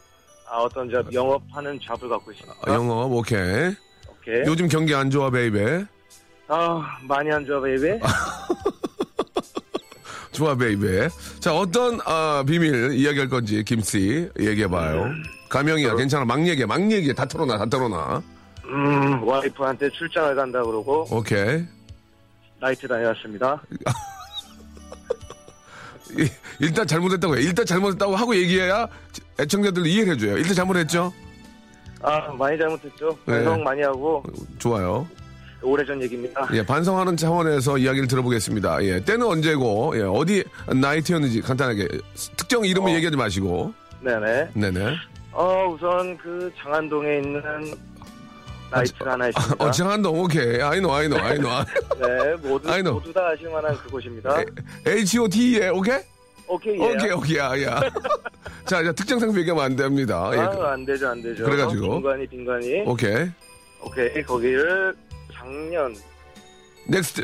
아, 0.47 0.59
어떤 0.59 0.91
job, 0.91 1.11
영업하는 1.13 1.81
job을 1.83 2.09
갖고 2.11 2.31
있습니다. 2.31 2.57
아, 2.67 2.73
영업, 2.75 3.11
오케이. 3.11 3.75
오케이. 4.11 4.43
요즘 4.47 4.69
경기 4.69 4.95
안 4.95 5.09
좋아, 5.11 5.31
baby. 5.31 5.87
아, 6.49 6.99
많이 7.09 7.33
안 7.33 7.47
좋아, 7.47 7.59
baby. 7.63 8.01
좋아, 10.35 10.55
baby. 10.57 11.09
자, 11.39 11.55
어떤, 11.55 12.01
아, 12.05 12.43
비밀 12.47 12.93
이야기할 12.93 13.29
건지, 13.29 13.63
김씨, 13.65 14.29
얘기해봐요. 14.39 15.07
가명이야, 15.49 15.95
괜찮아. 15.95 16.25
막 16.25 16.45
얘기해, 16.47 16.67
막 16.67 16.81
얘기해. 16.91 17.15
다 17.15 17.25
털어놔, 17.25 17.57
다 17.57 17.67
털어놔. 17.67 18.21
음, 18.65 19.23
와이프한테 19.23 19.89
출장을 19.91 20.35
간다 20.35 20.63
그러고, 20.65 21.07
오케이. 21.11 21.63
나이트 22.61 22.89
다녀왔습니다. 22.89 23.63
이- 26.19 26.29
일단 26.59 26.87
잘못했다고 26.87 27.37
해. 27.37 27.43
일단 27.43 27.65
잘못했다고 27.67 28.17
하고 28.17 28.35
얘기해야 28.37 28.89
애청자들 29.39 29.87
이해를 29.87 30.15
해줘요. 30.15 30.39
일단 30.39 30.55
잘못했죠? 30.55 31.13
아, 32.03 32.33
많이 32.33 32.59
잘못했죠. 32.59 33.17
네. 33.27 33.35
반성 33.35 33.63
많이 33.63 33.83
하고, 33.83 34.23
좋아요. 34.59 35.07
오래전 35.65 36.03
얘기입니다. 36.03 36.47
예, 36.53 36.65
반성하는 36.65 37.17
차원에서 37.17 37.79
이야기를 37.79 38.07
들어보겠습니다. 38.09 38.85
예, 38.85 39.01
때는 39.01 39.27
언제고, 39.27 39.95
예, 39.97 40.03
어디 40.03 40.45
나이트였는지 40.73 41.41
간단하게 41.41 41.89
특정 42.37 42.65
이름을 42.65 42.93
어. 42.93 42.95
얘기하지 42.95 43.17
마시고. 43.17 43.73
네네. 44.01 44.51
네네. 44.55 44.95
어, 45.33 45.67
우선 45.75 46.17
그 46.19 46.53
장안동에 46.59 47.17
있는 47.17 47.43
나이트가 48.71 49.13
하나 49.13 49.29
있습니다. 49.29 49.65
어, 49.65 49.71
장한동, 49.71 50.21
오케이. 50.21 50.61
아이노, 50.61 50.93
아이노, 50.93 51.17
아이노. 51.17 51.49
네, 51.49 52.35
모두, 52.43 52.71
I 52.71 52.83
know. 52.83 52.95
모두 52.95 53.13
다 53.13 53.29
아실 53.29 53.49
만한 53.51 53.77
그곳입니다. 53.79 54.43
H.O.T.E. 54.87 55.69
오케이? 55.71 55.99
오케이, 56.47 56.79
예. 56.79 56.93
오케이, 56.95 57.11
오케이, 57.11 57.37
야, 57.39 57.63
야. 57.63 57.81
자, 58.67 58.81
이제 58.81 58.93
특정 58.93 59.19
상품 59.19 59.39
얘기하면 59.41 59.65
안 59.65 59.77
됩니다. 59.77 60.31
예, 60.35 60.39
아, 60.39 60.73
안 60.73 60.85
되죠, 60.85 61.09
안 61.09 61.23
되죠. 61.23 61.45
그래가지고. 61.45 61.95
빈관이, 61.95 62.27
빈관이. 62.27 62.83
오케이. 62.87 63.31
오케이, 63.83 64.23
거기를 64.23 64.95
작년, 65.49 65.95
next. 66.89 67.23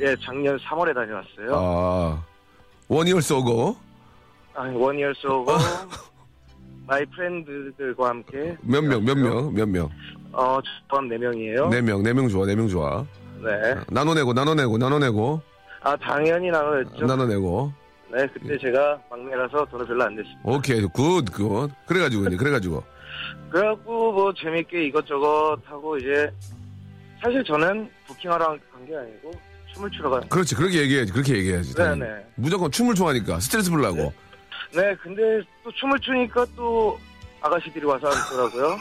예, 0.00 0.14
작년 0.22 0.58
3월에 0.58 0.94
다녀왔어요. 0.94 1.52
아, 1.54 2.22
one 2.88 3.03
year 3.03 3.22
ago. 3.22 3.76
아, 4.54 4.62
one 4.68 4.88
year 4.88 5.14
ago, 5.14 5.52
my 6.86 7.04
friend들과 7.06 8.08
함께. 8.10 8.56
몇 8.60 8.82
명, 8.84 9.02
몇 9.04 9.16
명, 9.16 9.54
몇 9.54 9.66
명. 9.68 9.88
어, 10.32 10.58
포함 10.90 11.08
4명이에요. 11.08 11.70
네 11.70 11.80
명, 11.80 12.02
네 12.02 12.12
명 12.12 12.28
좋아, 12.28 12.44
네 12.44 12.54
명 12.54 12.68
좋아. 12.68 13.04
네. 13.42 13.74
나눠내고, 13.88 14.32
나눠내고, 14.34 14.76
나눠내고, 14.78 15.40
아, 15.80 15.96
당연히 15.96 16.50
나눠냈죠. 16.50 17.06
나눠내고. 17.06 17.72
네, 18.12 18.26
그때 18.32 18.58
제가 18.58 18.98
막내라서 19.10 19.64
돈을 19.70 19.86
별로 19.86 20.04
안 20.04 20.14
냈습니다. 20.16 20.40
오케이, 20.44 20.82
good, 20.82 21.24
good. 21.32 21.70
그래가지고, 21.86 22.26
이제, 22.26 22.36
그래가지고. 22.36 22.82
그래갖고 23.50 24.12
뭐 24.12 24.32
재밌게 24.34 24.86
이것저것 24.86 25.58
하고 25.64 25.96
이제 25.96 26.30
사실 27.24 27.42
저는 27.44 27.88
부킹하러 28.06 28.46
간 28.48 28.84
게 28.86 28.94
아니고 28.94 29.32
춤을 29.72 29.90
추러 29.90 30.10
간. 30.10 30.28
그렇지, 30.28 30.54
그렇게 30.54 30.80
얘기해야지, 30.82 31.10
그렇게 31.10 31.34
얘기해야지. 31.36 31.74
네네. 31.74 32.26
무조건 32.34 32.70
춤을 32.70 32.94
좋아하니까, 32.94 33.40
스트레스 33.40 33.70
풀라고. 33.70 34.12
네, 34.74 34.94
근데 35.02 35.22
또 35.64 35.72
춤을 35.72 35.98
추니까 36.00 36.44
또 36.54 37.00
아가씨들이 37.40 37.84
와서 37.86 38.06
앉더라고요. 38.08 38.76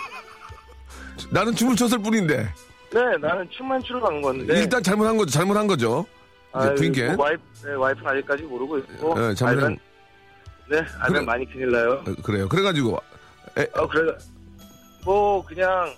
나는 1.31 1.55
춤을 1.55 1.75
췄을 1.77 1.97
뿐인데. 1.99 2.49
네, 2.91 3.17
나는 3.21 3.49
춤만 3.51 3.81
추러 3.83 4.01
간 4.01 4.21
건데. 4.21 4.59
일단 4.59 4.83
잘못한 4.83 5.15
거죠, 5.17 5.31
잘못한 5.31 5.65
거죠. 5.67 6.05
아유, 6.51 6.75
부인께. 6.75 7.13
뭐 7.13 7.25
와이프, 7.25 7.41
네, 7.65 7.73
와이프는 7.73 8.07
아직까지 8.11 8.43
모르고 8.43 8.77
있고. 8.79 9.17
네, 9.19 9.33
잘못한- 9.33 9.47
알면, 9.47 9.77
네, 10.69 10.77
알면 10.77 11.13
그래. 11.13 11.21
많이 11.21 11.45
큰일 11.51 11.71
나요. 11.71 12.03
어, 12.05 12.21
그래요. 12.21 12.49
그래가지고, 12.49 12.95
어, 12.97 13.87
그래. 13.87 14.13
뭐 15.05 15.43
그냥 15.45 15.93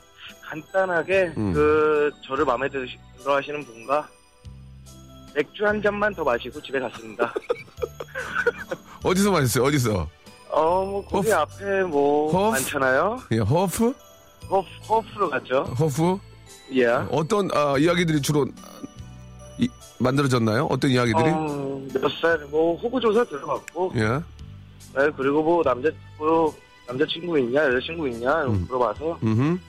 간단하게 0.50 1.34
음. 1.38 1.54
그 1.54 2.12
저를 2.26 2.46
마음에 2.46 2.70
들어 2.70 3.36
하시는 3.36 3.64
분과 3.66 4.08
맥주 5.34 5.66
한 5.66 5.82
잔만 5.82 6.14
더 6.14 6.24
마시고 6.24 6.62
집에 6.62 6.80
갔습니다. 6.80 7.34
어디서 9.04 9.32
마셨어요, 9.32 9.66
어디서? 9.66 10.10
어, 10.50 10.86
뭐 10.86 11.06
거기 11.06 11.30
허프? 11.32 11.58
앞에 11.66 11.84
뭐 11.84 12.32
허프? 12.32 12.52
많잖아요. 12.52 13.20
예, 13.32 13.38
허프? 13.40 13.94
허프, 14.50 14.68
허프로 14.88 15.30
갔죠. 15.30 15.64
허프? 15.80 16.18
예. 16.74 16.86
어떤, 17.12 17.50
아, 17.54 17.76
이야기들이 17.78 18.22
주로, 18.22 18.48
이- 19.60 19.68
만들어졌나요? 20.00 20.66
어떤 20.68 20.92
이야기들이? 20.92 21.30
어, 21.30 21.82
몇 21.94 22.10
살, 22.22 22.38
뭐 22.50 22.78
호구 22.78 23.00
조사 23.02 23.24
들어갔고, 23.26 23.92
예. 23.96 24.02
네, 24.98 25.10
그리고 25.18 25.44
뭐 25.44 25.62
남자, 25.64 25.90
뭐 26.18 26.56
남자친구 26.88 27.38
있냐, 27.40 27.66
여자친구 27.66 28.08
있냐 28.10 28.44
음. 28.46 28.66
물어봐서 28.70 29.20
음 29.24 29.60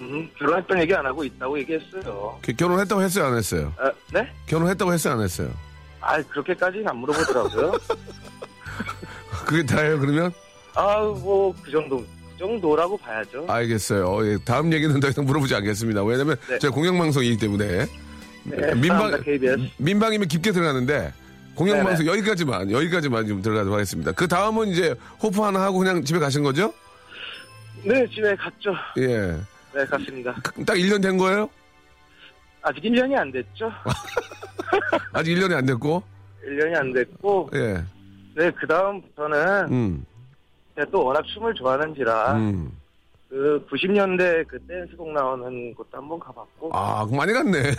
음, 0.00 0.28
결혼했던 0.38 0.80
얘기 0.80 0.94
안 0.94 1.04
하고 1.06 1.24
있다고 1.24 1.58
얘기했어요. 1.60 2.38
결혼했다고 2.56 3.02
했어요, 3.02 3.24
안 3.26 3.36
했어요? 3.36 3.72
아, 3.78 3.90
네? 4.12 4.30
결혼했다고 4.46 4.92
했어요, 4.92 5.14
안 5.14 5.20
했어요? 5.20 5.50
아, 6.00 6.22
그렇게까지는 6.22 6.88
안 6.88 6.96
물어보더라고요. 6.98 7.72
그게 9.46 9.64
다예요, 9.66 9.98
그러면? 9.98 10.32
아, 10.74 10.98
뭐 11.00 11.52
그 11.62 11.70
정도, 11.70 11.98
그 11.98 12.06
정도라고 12.38 12.96
봐야죠. 12.98 13.46
알겠어요. 13.48 14.26
예, 14.26 14.38
다음 14.44 14.72
얘기는 14.72 14.98
더 15.00 15.08
이상 15.08 15.24
물어보지 15.24 15.54
않겠습니다. 15.56 16.04
왜냐면 16.04 16.36
네. 16.48 16.58
제가 16.60 16.72
공영방송이기 16.72 17.36
때문에. 17.38 17.86
네, 18.44 18.56
민방, 18.74 18.88
사랑합니다, 19.10 19.22
KBS. 19.24 19.70
민방이면 19.78 20.28
깊게 20.28 20.52
들어가는데, 20.52 21.12
공영방송 21.56 22.06
여기까지만, 22.06 22.70
여기까지만 22.70 23.26
좀 23.26 23.42
들어가도록 23.42 23.74
하겠습니다. 23.74 24.12
그 24.12 24.28
다음은 24.28 24.68
이제 24.68 24.94
호프 25.20 25.40
하나 25.42 25.62
하고 25.62 25.78
그냥 25.78 26.04
집에 26.04 26.20
가신 26.20 26.44
거죠? 26.44 26.72
네, 27.82 28.06
집에 28.08 28.34
갔죠. 28.36 28.72
예. 28.98 29.36
네, 29.74 29.84
갔습니다. 29.84 30.32
딱 30.66 30.74
1년 30.74 31.02
된 31.02 31.16
거예요? 31.16 31.48
아직 32.62 32.82
1년이 32.82 33.14
안 33.16 33.30
됐죠. 33.30 33.70
아직 35.12 35.34
1년이 35.34 35.54
안 35.54 35.66
됐고, 35.66 36.02
1년이 36.46 36.76
안 36.76 36.92
됐고, 36.92 37.50
예. 37.54 37.82
네, 38.34 38.50
그 38.52 38.66
다음부터는 38.66 39.72
음, 39.72 40.06
제가 40.74 40.90
또 40.90 41.04
워낙 41.04 41.24
춤을 41.26 41.54
좋아하는지라, 41.54 42.34
음. 42.34 42.72
그 43.28 43.66
90년대 43.70 44.46
그 44.48 44.58
댄스곡 44.66 45.12
나오는 45.12 45.74
곳도 45.74 45.98
한번 45.98 46.18
가봤고, 46.18 46.70
아, 46.72 47.06
많이 47.10 47.32
갔네. 47.32 47.74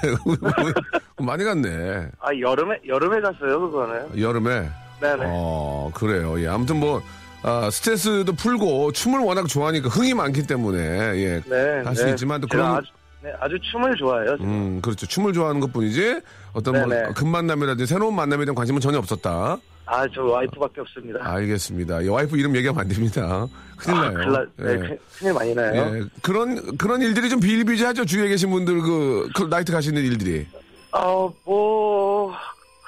많이 1.18 1.44
갔네. 1.44 2.10
아, 2.20 2.30
여름에, 2.40 2.80
여름에 2.88 3.20
갔어요, 3.20 3.60
그거는. 3.60 4.20
여름에. 4.20 4.70
네네. 5.02 5.24
어, 5.28 5.92
그래요. 5.94 6.40
예. 6.42 6.48
아무튼 6.48 6.80
뭐, 6.80 7.02
아, 7.42 7.70
스트레스도 7.72 8.34
풀고 8.34 8.92
춤을 8.92 9.20
워낙 9.22 9.48
좋아하니까 9.48 9.88
흥이 9.90 10.14
많기 10.14 10.46
때문에, 10.46 10.80
예. 10.80 11.42
네. 11.46 11.82
할수 11.86 12.06
네. 12.06 12.12
있지만 12.12 12.42
또 12.42 12.48
그런- 12.48 12.76
아주, 12.78 12.88
네, 13.24 13.32
아주 13.40 13.58
춤을 13.72 13.96
좋아해요. 13.96 14.38
제가. 14.38 14.44
음, 14.44 14.82
그렇죠. 14.82 15.06
춤을 15.08 15.32
좋아하는 15.34 15.62
것 15.62 15.72
뿐이지, 15.72 16.20
어떤 16.54 16.74
뭐, 16.76 16.86
네네. 16.88 17.14
금만남이라든지 17.14 17.86
새로운 17.86 18.16
만남에 18.16 18.44
대한 18.44 18.56
관심은 18.56 18.82
전혀 18.82 18.98
없었다. 18.98 19.58
아, 19.86 20.06
저 20.14 20.22
와이프밖에 20.24 20.82
없습니다. 20.82 21.20
알겠습니다. 21.24 22.04
예, 22.04 22.10
와이프 22.10 22.38
이름 22.38 22.56
얘기하면 22.56 22.82
안 22.82 22.88
됩니다. 22.88 23.48
큰일 23.78 23.98
아, 23.98 24.10
나요. 24.12 24.46
네, 24.58 24.72
예. 24.74 24.78
큰- 24.78 24.98
큰일 25.18 25.34
많이 25.34 25.56
나요. 25.56 25.96
예. 25.96 26.04
그런, 26.22 26.78
그런 26.78 27.02
일들이 27.02 27.30
좀 27.30 27.40
비일비재하죠. 27.40 28.06
주위에 28.06 28.28
계신 28.28 28.52
분들 28.52 28.82
그, 28.82 29.30
그 29.34 29.44
나이트 29.44 29.72
가시는 29.72 30.04
일들이. 30.04 30.46
어, 30.92 31.34
뭐, 31.46 32.34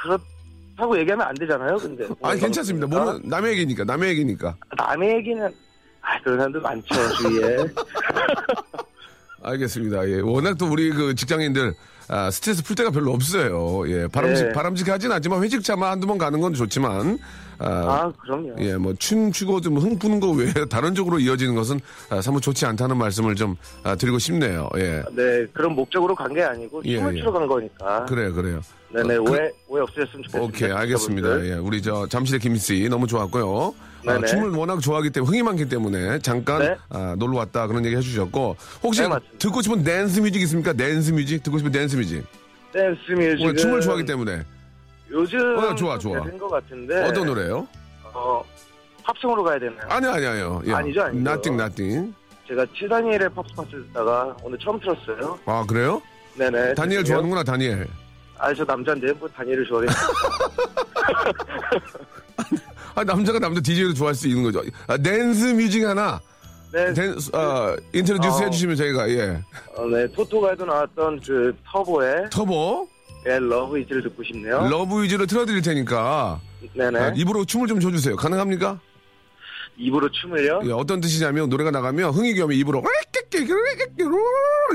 그렇 0.01 0.19
다고 0.81 0.97
얘기하면 0.97 1.27
안 1.27 1.35
되잖아요, 1.35 1.77
근데. 1.77 2.07
아니, 2.23 2.41
괜찮습니다. 2.41 2.87
뭐, 2.87 2.99
모르, 3.05 3.19
남의 3.23 3.51
얘기니까, 3.51 3.83
남의 3.83 4.09
얘기니까. 4.09 4.55
남의 4.75 5.17
얘기는, 5.17 5.45
아, 6.01 6.19
그런 6.23 6.37
사람들 6.37 6.59
많죠, 6.59 7.13
주위에. 7.17 7.57
알겠습니다. 9.43 10.09
예. 10.09 10.19
워낙 10.21 10.57
또 10.57 10.67
우리 10.67 10.91
그 10.91 11.13
직장인들, 11.13 11.75
아, 12.07 12.31
스트레스 12.31 12.63
풀 12.63 12.75
때가 12.75 12.89
별로 12.89 13.13
없어요. 13.13 13.87
예. 13.89 14.07
바람직, 14.07 14.47
네. 14.47 14.53
바람직하진 14.53 15.11
않지만 15.11 15.43
회식 15.43 15.63
차마 15.63 15.91
한두 15.91 16.07
번 16.07 16.17
가는 16.17 16.41
건 16.41 16.55
좋지만, 16.55 17.19
아, 17.63 17.69
아, 17.69 18.13
그럼요. 18.21 18.55
예, 18.59 18.75
뭐, 18.75 18.93
춤 18.97 19.31
추고 19.31 19.61
좀 19.61 19.77
흥 19.77 19.97
푸는 19.99 20.19
거 20.19 20.31
외에 20.31 20.51
다른 20.69 20.93
쪽으로 20.95 21.19
이어지는 21.19 21.55
것은 21.55 21.79
아, 22.09 22.21
사뭇 22.21 22.41
좋지 22.41 22.65
않다는 22.65 22.97
말씀을 22.97 23.35
좀 23.35 23.55
아, 23.83 23.95
드리고 23.95 24.19
싶네요. 24.19 24.67
예. 24.77 25.03
네, 25.15 25.45
그런 25.53 25.73
목적으로 25.75 26.15
간 26.15 26.31
게 26.33 26.41
아니고, 26.43 26.81
예, 26.85 26.97
춤을 26.97 27.15
예. 27.15 27.19
추러 27.19 27.31
간 27.31 27.47
거니까. 27.47 28.05
그래요, 28.05 28.33
그래요. 28.33 28.61
네네, 28.93 29.17
어, 29.17 29.23
그- 29.23 29.31
오해, 29.31 29.49
오해 29.67 29.81
없으셨으면 29.83 30.23
좋겠습니다. 30.23 30.41
오케이, 30.41 30.71
알겠습니다. 30.71 31.27
여러분들. 31.27 31.53
예, 31.53 31.57
우리 31.59 31.81
저 31.81 32.07
잠실의 32.07 32.39
김씨 32.39 32.87
너무 32.89 33.07
좋았고요. 33.07 33.73
아, 34.07 34.13
네네. 34.13 34.27
춤을 34.27 34.49
워낙 34.51 34.79
좋아하기 34.81 35.11
때문에 35.11 35.29
흥이 35.29 35.43
많기 35.43 35.69
때문에 35.69 36.19
잠깐 36.19 36.59
네. 36.59 36.75
아, 36.89 37.15
놀러 37.19 37.37
왔다 37.37 37.67
그런 37.67 37.85
얘기 37.85 37.95
해주셨고 37.95 38.55
혹시 38.83 39.01
네. 39.01 39.09
듣고 39.37 39.61
싶은 39.61 39.83
댄스 39.83 40.19
뮤직 40.21 40.41
있습니까? 40.41 40.73
댄스 40.73 41.11
뮤직 41.11 41.43
듣고 41.43 41.57
싶은 41.59 41.71
댄스 41.71 41.95
뮤직. 41.95 42.23
댄스. 42.73 42.99
오늘 43.41 43.55
춤을 43.55 43.81
좋아하기 43.81 44.05
때문에 44.05 44.41
요즘. 45.11 45.57
어, 45.57 45.75
좋아, 45.75 45.97
좋아. 45.97 46.21
된것 46.23 46.49
같은데. 46.49 47.03
어떤 47.03 47.25
노래요? 47.25 47.67
어, 48.13 48.43
팝송으로 49.03 49.43
가야 49.43 49.59
되나요? 49.59 49.81
아니 49.89 50.07
아니 50.07 50.25
아니요. 50.25 50.61
예. 50.65 50.73
아니죠, 50.73 51.01
아니죠. 51.03 51.19
Nothing, 51.29 51.61
nothing. 51.61 52.13
제가 52.47 52.65
7다니엘의 52.65 53.33
팝스팟을 53.33 53.87
듣다가 53.87 54.35
오늘 54.43 54.57
처음 54.59 54.79
들었어요. 54.79 55.39
아 55.45 55.65
그래요? 55.67 56.01
네네. 56.35 56.75
다니엘 56.75 57.03
죄송해요. 57.03 57.05
좋아하는구나 57.05 57.43
다니엘. 57.43 57.87
아, 58.37 58.53
저 58.55 58.63
남자인데, 58.63 59.11
뭐, 59.13 59.29
다니엘을 59.29 59.65
좋아해. 59.65 59.87
아 62.95 63.03
남자가 63.03 63.39
남자 63.39 63.61
DJ를 63.61 63.93
좋아할 63.93 64.15
수 64.15 64.27
있는 64.27 64.43
거죠. 64.43 64.61
아, 64.87 64.97
댄스 64.97 65.45
뮤직 65.53 65.85
하나 65.85 66.19
네, 66.73 66.93
댄스 66.93 67.29
아 67.33 67.75
introduce 67.93 68.41
어. 68.41 68.45
해주시면 68.45 68.75
저희가 68.75 69.09
예 69.09 69.41
어, 69.75 69.85
네, 69.87 70.07
토토가에도 70.11 70.65
나왔던 70.65 71.21
그 71.25 71.55
터보의 71.71 72.29
터보 72.31 72.87
예, 73.27 73.37
Love 73.39 73.79
Is를 73.79 74.01
듣고 74.03 74.23
싶네요. 74.23 74.67
Love 74.69 75.03
Is로 75.03 75.25
틀어드릴 75.25 75.61
테니까 75.61 76.39
네네. 76.73 76.99
아, 76.99 77.13
입으로 77.15 77.45
춤을 77.45 77.67
좀 77.67 77.79
줘주세요. 77.79 78.15
가능합니까? 78.15 78.79
입으로 79.77 80.09
춤을요? 80.11 80.61
예, 80.65 80.71
어떤 80.71 80.99
뜻이냐면 81.01 81.49
노래가 81.49 81.71
나가면 81.71 82.11
흥에 82.11 82.33
겨워 82.35 82.55
입으로 82.57 82.83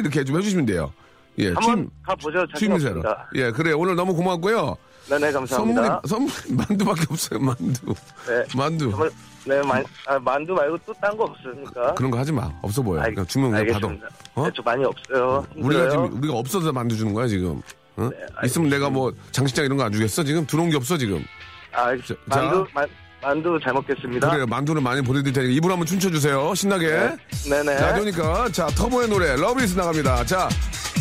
이렇게 0.00 0.24
좀 0.24 0.38
해주시면 0.38 0.66
돼요. 0.66 0.92
예, 1.38 1.48
한번 1.52 1.90
가보죠. 2.02 2.40
없습니다. 2.52 3.28
예, 3.34 3.50
그래 3.50 3.72
오늘 3.72 3.94
너무 3.94 4.14
고맙고요. 4.14 4.76
네네, 5.08 5.30
감사합니다. 5.32 6.00
선물이, 6.06 6.32
선물이 6.48 6.56
만두밖에 6.68 7.02
없어요, 7.10 7.38
만두. 7.38 7.94
네. 8.26 8.44
만두. 8.56 8.90
정말, 8.90 9.10
네, 9.46 9.62
만, 9.62 9.84
아, 10.08 10.18
만두 10.18 10.54
말고 10.54 10.78
또 10.84 10.92
딴 10.94 11.16
거 11.16 11.24
없습니까? 11.24 11.94
그런 11.94 12.10
거 12.10 12.18
하지 12.18 12.32
마. 12.32 12.50
없어 12.62 12.82
보여. 12.82 13.00
알- 13.02 13.14
그냥 13.14 13.26
주면 13.26 13.50
그냥 13.52 13.66
받아. 13.80 13.86
어? 14.34 14.44
네, 14.46 14.50
저 14.56 14.62
많이 14.62 14.84
없어요. 14.84 15.46
우리가 15.56 15.82
힘들어요. 15.84 15.90
지금, 15.90 16.18
우리가 16.22 16.34
없어서 16.34 16.72
만두 16.72 16.96
주는 16.96 17.12
거야, 17.14 17.28
지금. 17.28 17.62
어? 17.96 18.10
네, 18.10 18.16
있으면 18.46 18.68
내가 18.68 18.90
뭐 18.90 19.12
장식장 19.32 19.64
이런 19.64 19.76
거 19.78 19.84
안 19.84 19.92
주겠어, 19.92 20.22
지금? 20.24 20.46
들어온 20.46 20.70
게 20.70 20.76
없어, 20.76 20.96
지금. 20.98 21.24
아, 21.72 21.94
자, 21.96 22.14
만두, 22.26 22.66
만, 22.74 22.86
만두 23.22 23.58
잘 23.62 23.72
먹겠습니다. 23.72 24.30
그래요. 24.30 24.46
만두를 24.46 24.80
많이 24.82 25.00
보내드릴 25.02 25.32
테니까 25.32 25.52
입으로 25.54 25.72
한번 25.72 25.86
춤춰주세요. 25.86 26.54
신나게. 26.54 26.86
네. 26.88 27.16
네네. 27.48 27.76
자, 27.78 27.92
그러니까. 27.94 28.48
자, 28.50 28.66
터보의 28.68 29.08
노래, 29.08 29.36
Love 29.36 29.63
Is 29.63 29.76
나갑니다. 29.76 30.24
자, 30.24 30.48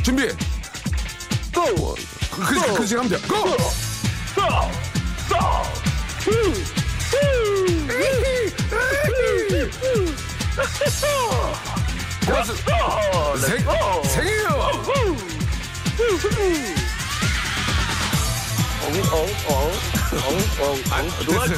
준비. 0.03 0.27
고! 1.53 1.95
그렇지, 2.35 2.73
그렇지, 2.73 2.95
하면 2.95 3.09
돼. 3.09 3.17
고! 3.27 3.35
고맙습니다. 12.25 13.35
생, 13.37 13.57
생일요! 14.03 14.75
엉엉엉 18.85 19.25
엉엉엉 20.59 21.09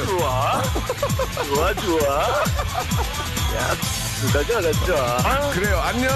좋아. 0.08 0.62
좋아 0.62 0.62
좋아 1.44 1.74
좋아 1.74 2.20
야 3.56 3.76
누가 4.22 4.44
잘했죠 4.44 4.96
그래요. 5.54 5.78
안녕. 5.80 6.10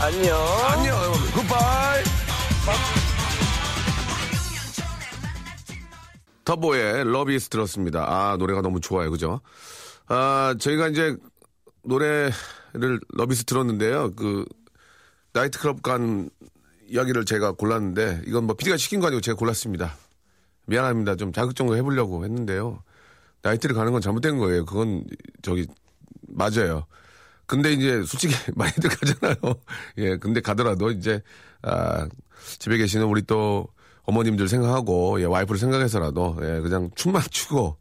안녕 0.00 0.36
안녕. 0.66 1.12
Goodbye. 1.34 2.04
터보의 6.44 7.04
Love 7.04 7.33
Is 7.33 7.48
들었습니다. 7.48 8.04
아, 8.08 8.36
노래가 8.36 8.60
너무 8.60 8.80
좋아요. 8.80 9.10
그죠? 9.10 9.40
아, 10.08 10.54
저희가 10.58 10.88
이제 10.88 11.16
노래를 11.84 12.32
Love 13.10 13.33
Is 13.33 13.44
들었는데요. 13.44 14.12
그, 14.16 14.44
나이트클럽 15.32 15.82
간 15.82 16.28
이야기를 16.88 17.24
제가 17.24 17.52
골랐는데, 17.52 18.22
이건 18.26 18.44
뭐 18.44 18.56
PD가 18.56 18.76
시킨 18.78 18.98
거 19.00 19.06
아니고 19.06 19.20
제가 19.20 19.36
골랐습니다. 19.36 19.94
미안합니다. 20.70 21.16
좀 21.16 21.32
자극적으로 21.32 21.76
해보려고 21.76 22.24
했는데요. 22.24 22.82
나이트를 23.42 23.74
가는 23.74 23.90
건 23.92 24.00
잘못된 24.00 24.38
거예요. 24.38 24.64
그건 24.64 25.04
저기, 25.42 25.66
맞아요. 26.28 26.86
근데 27.46 27.72
이제 27.72 28.02
솔직히 28.04 28.34
많이들 28.54 28.88
가잖아요. 28.88 29.36
예, 29.98 30.16
근데 30.16 30.40
가더라도 30.40 30.90
이제, 30.92 31.20
아, 31.62 32.08
집에 32.58 32.76
계시는 32.76 33.06
우리 33.06 33.22
또 33.22 33.66
어머님들 34.02 34.48
생각하고, 34.48 35.20
예, 35.20 35.24
와이프를 35.24 35.58
생각해서라도, 35.58 36.36
예, 36.42 36.60
그냥 36.60 36.90
춤만 36.94 37.22
추고, 37.30 37.76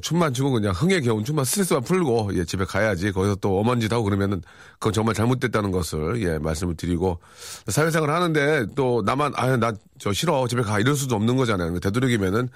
춤만 0.00 0.32
추고 0.32 0.52
그냥 0.52 0.72
흥에 0.72 1.00
겨운 1.00 1.24
춤만 1.24 1.44
스트레스만 1.44 1.82
풀고, 1.82 2.30
예, 2.34 2.44
집에 2.44 2.64
가야지. 2.64 3.12
거기서 3.12 3.34
또 3.36 3.58
어머니 3.58 3.82
짓 3.82 3.92
하고 3.92 4.04
그러면은 4.04 4.42
그건 4.74 4.92
정말 4.94 5.14
잘못됐다는 5.14 5.70
것을, 5.70 6.22
예, 6.22 6.38
말씀을 6.38 6.76
드리고, 6.76 7.20
사회생활 7.66 8.10
하는데 8.10 8.66
또 8.74 9.02
나만, 9.04 9.32
아유, 9.36 9.56
나 9.56 9.72
저 10.02 10.12
싫어. 10.12 10.48
집에 10.48 10.62
가. 10.62 10.80
이럴 10.80 10.96
수도 10.96 11.14
없는 11.14 11.36
거잖아요. 11.36 11.78
되도록이면은 11.78 12.48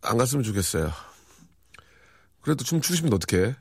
안 0.00 0.16
갔으면 0.16 0.42
좋겠어요. 0.42 0.90
그래도 2.40 2.64
춤 2.64 2.80
싶으면 2.80 3.12
어떡해? 3.12 3.54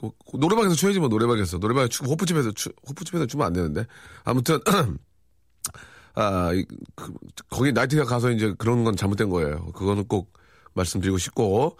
그, 0.00 0.10
노래방에서 0.38 0.74
추야지 0.74 1.00
뭐 1.00 1.08
노래방에서 1.10 1.58
노래방에 1.58 1.88
추고 1.88 2.12
호프집에서 2.12 2.52
추, 2.52 2.72
호프집에서 2.88 3.26
추면 3.26 3.46
안 3.46 3.52
되는데 3.52 3.86
아무튼 4.24 4.58
아 6.16 6.50
이, 6.54 6.64
그, 6.96 7.12
거기 7.50 7.72
나이트가 7.72 8.04
가서 8.04 8.30
이제 8.30 8.54
그런 8.56 8.82
건 8.82 8.96
잘못된 8.96 9.28
거예요. 9.28 9.70
그거는 9.72 10.08
꼭 10.08 10.32
말씀드리고 10.74 11.18
싶고 11.18 11.76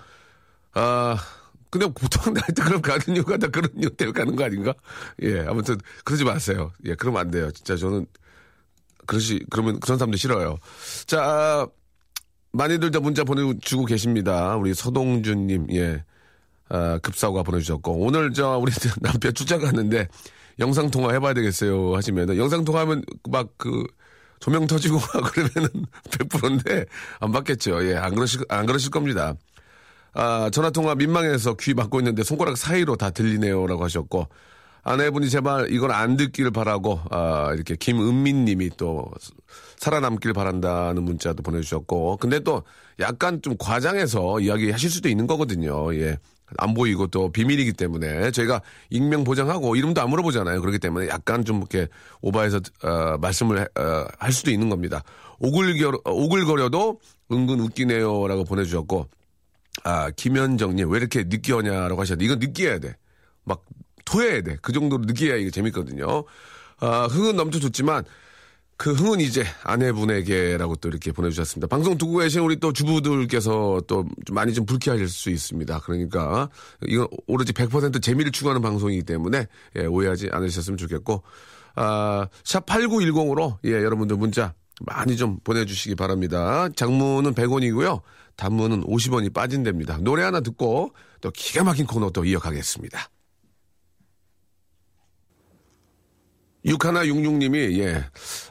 아 0.75 1.17
근데 1.71 1.87
보통 1.87 2.33
나이트 2.35 2.63
그럼 2.63 2.83
가는 2.83 3.03
이유가 3.09 3.37
다 3.37 3.49
그런 3.49 3.71
이유 3.77 3.91
때문에 3.91 4.19
가는 4.19 4.37
거 4.37 4.45
아닌가? 4.45 4.75
예 5.23 5.41
아무튼 5.41 5.79
그러지 6.05 6.25
마세요. 6.25 6.73
예 6.85 6.95
그러면 6.95 7.21
안 7.23 7.31
돼요. 7.31 7.51
진짜 7.51 7.77
저는 7.77 8.07
그러시 9.07 9.45
그러면 9.51 9.81
그런 9.81 9.99
사람들 9.99 10.19
싫어요. 10.19 10.59
자 11.07 11.67
많이들 12.53 12.91
다 12.91 13.01
문자 13.01 13.25
보내주고 13.25 13.87
계십니다. 13.87 14.57
우리 14.57 14.75
서동준님, 14.75 15.69
예. 15.73 16.05
아, 16.69 16.99
급사오가 16.99 17.43
보내주셨고, 17.43 17.99
오늘 17.99 18.33
저, 18.33 18.59
우리 18.59 18.73
남편 19.01 19.35
출장 19.35 19.61
갔는데, 19.61 20.09
영상통화 20.59 21.13
해봐야 21.15 21.35
되겠어요. 21.35 21.97
하시면은, 21.97 22.37
영상통화하면 22.37 23.05
막 23.31 23.49
그, 23.57 23.85
조명 24.43 24.67
터지고 24.67 24.97
막 24.97 25.23
그러면은 25.33 25.71
100%인데, 26.11 26.85
안 27.21 27.31
받겠죠. 27.31 27.89
예, 27.89 27.95
안 27.95 28.17
그러실, 28.17 28.41
안 28.49 28.67
그러실 28.67 28.91
겁니다. 28.91 29.35
아, 30.15 30.51
전화 30.53 30.71
통화 30.71 30.97
민망해서 30.97 31.55
귀 31.55 31.75
막고 31.75 32.01
있는데 32.01 32.25
손가락 32.25 32.57
사이로 32.57 32.97
다 32.97 33.11
들리네요. 33.11 33.69
라고 33.69 33.85
하셨고, 33.85 34.27
아내분이 34.83 35.31
제발 35.31 35.71
이걸 35.73 35.93
안 35.93 36.17
듣기를 36.17 36.51
바라고, 36.51 37.01
아, 37.11 37.53
이렇게 37.55 37.77
김은민 37.77 38.45
님이 38.45 38.69
또 38.77 39.09
살아남길 39.77 40.33
바란다는 40.33 41.05
문자도 41.05 41.45
보내주셨고, 41.45 42.17
근데 42.17 42.41
또 42.41 42.65
약간 42.99 43.43
좀 43.43 43.55
과장해서 43.57 44.41
이야기 44.41 44.73
하실 44.73 44.91
수도 44.91 45.09
있는 45.09 45.29
거거든요. 45.29 45.95
예. 45.95 46.19
안 46.59 46.75
보이고 46.75 47.07
또 47.07 47.31
비밀이기 47.33 47.73
때문에 47.73 48.31
저희가 48.31 48.63
익명 48.91 49.25
보장하고 49.25 49.77
이름도 49.77 50.01
안 50.01 50.11
물어보잖아요. 50.11 50.61
그렇기 50.61 50.79
때문에 50.79 51.09
약간 51.09 51.45
좀 51.45 51.59
이렇게 51.59 51.89
오바해서 52.21 52.61
어, 52.83 53.19
말씀을 53.19 53.61
해- 53.61 53.81
어, 53.81 54.07
할 54.19 54.33
수도 54.33 54.51
있는 54.51 54.69
겁니다. 54.69 55.03
오글거려, 55.39 55.99
오글거려도 56.05 57.01
은근 57.33 57.61
웃기네요라고 57.61 58.45
보내주셨고 58.45 59.09
아 59.85 60.11
김현정님 60.11 60.91
왜 60.91 60.99
이렇게 60.99 61.25
느끼하냐라고 61.25 62.01
하셨는데 62.01 62.25
이건 62.25 62.39
느끼해야 62.39 62.79
돼. 62.79 62.97
막 63.45 63.65
토해야 64.05 64.43
돼. 64.43 64.57
그 64.63 64.73
정도로 64.73 65.05
느끼해야 65.05 65.37
이게 65.37 65.51
재밌거든요. 65.51 66.25
아 66.81 67.07
흥은 67.07 67.37
넘쳐 67.37 67.59
좋지만 67.59 68.05
그 68.83 68.93
흥은 68.95 69.21
이제 69.21 69.45
아내분에게라고 69.63 70.75
또 70.75 70.89
이렇게 70.89 71.13
보내주셨습니다. 71.13 71.69
방송 71.69 71.97
듣고 71.97 72.17
계신 72.17 72.41
우리 72.41 72.57
또 72.57 72.73
주부들께서 72.73 73.83
또 73.87 74.05
좀 74.27 74.35
많이 74.35 74.53
좀 74.55 74.67
불쾌하실 74.67 75.09
수 75.09 75.31
있습니다. 75.31 75.79
그러니까 75.85 76.49
이건 76.89 77.07
오로지 77.29 77.53
100% 77.53 78.03
재미를 78.03 78.33
추구하는 78.33 78.61
방송이기 78.61 79.05
때문에 79.05 79.47
예, 79.77 79.87
오해하지 79.87 80.31
않으셨으면 80.33 80.79
좋겠고 80.79 81.23
아, 81.77 82.27
샵 82.43 82.67
8910으로 82.67 83.59
예, 83.65 83.71
여러분들 83.71 84.17
문자 84.17 84.53
많이 84.81 85.17
좀 85.17 85.39
보내주시기 85.45 85.95
바랍니다. 85.95 86.69
장문은 86.75 87.35
100원이고요. 87.35 88.01
단문은 88.35 88.83
50원이 88.83 89.33
빠진답니다. 89.33 89.99
노래 89.99 90.25
하나 90.25 90.41
듣고 90.41 90.93
또 91.21 91.31
기가 91.31 91.63
막힌 91.63 91.87
코너 91.87 92.11
또 92.11 92.25
이어가겠습니다. 92.25 92.99
6166님이, 96.65 97.79
예, 97.81 98.05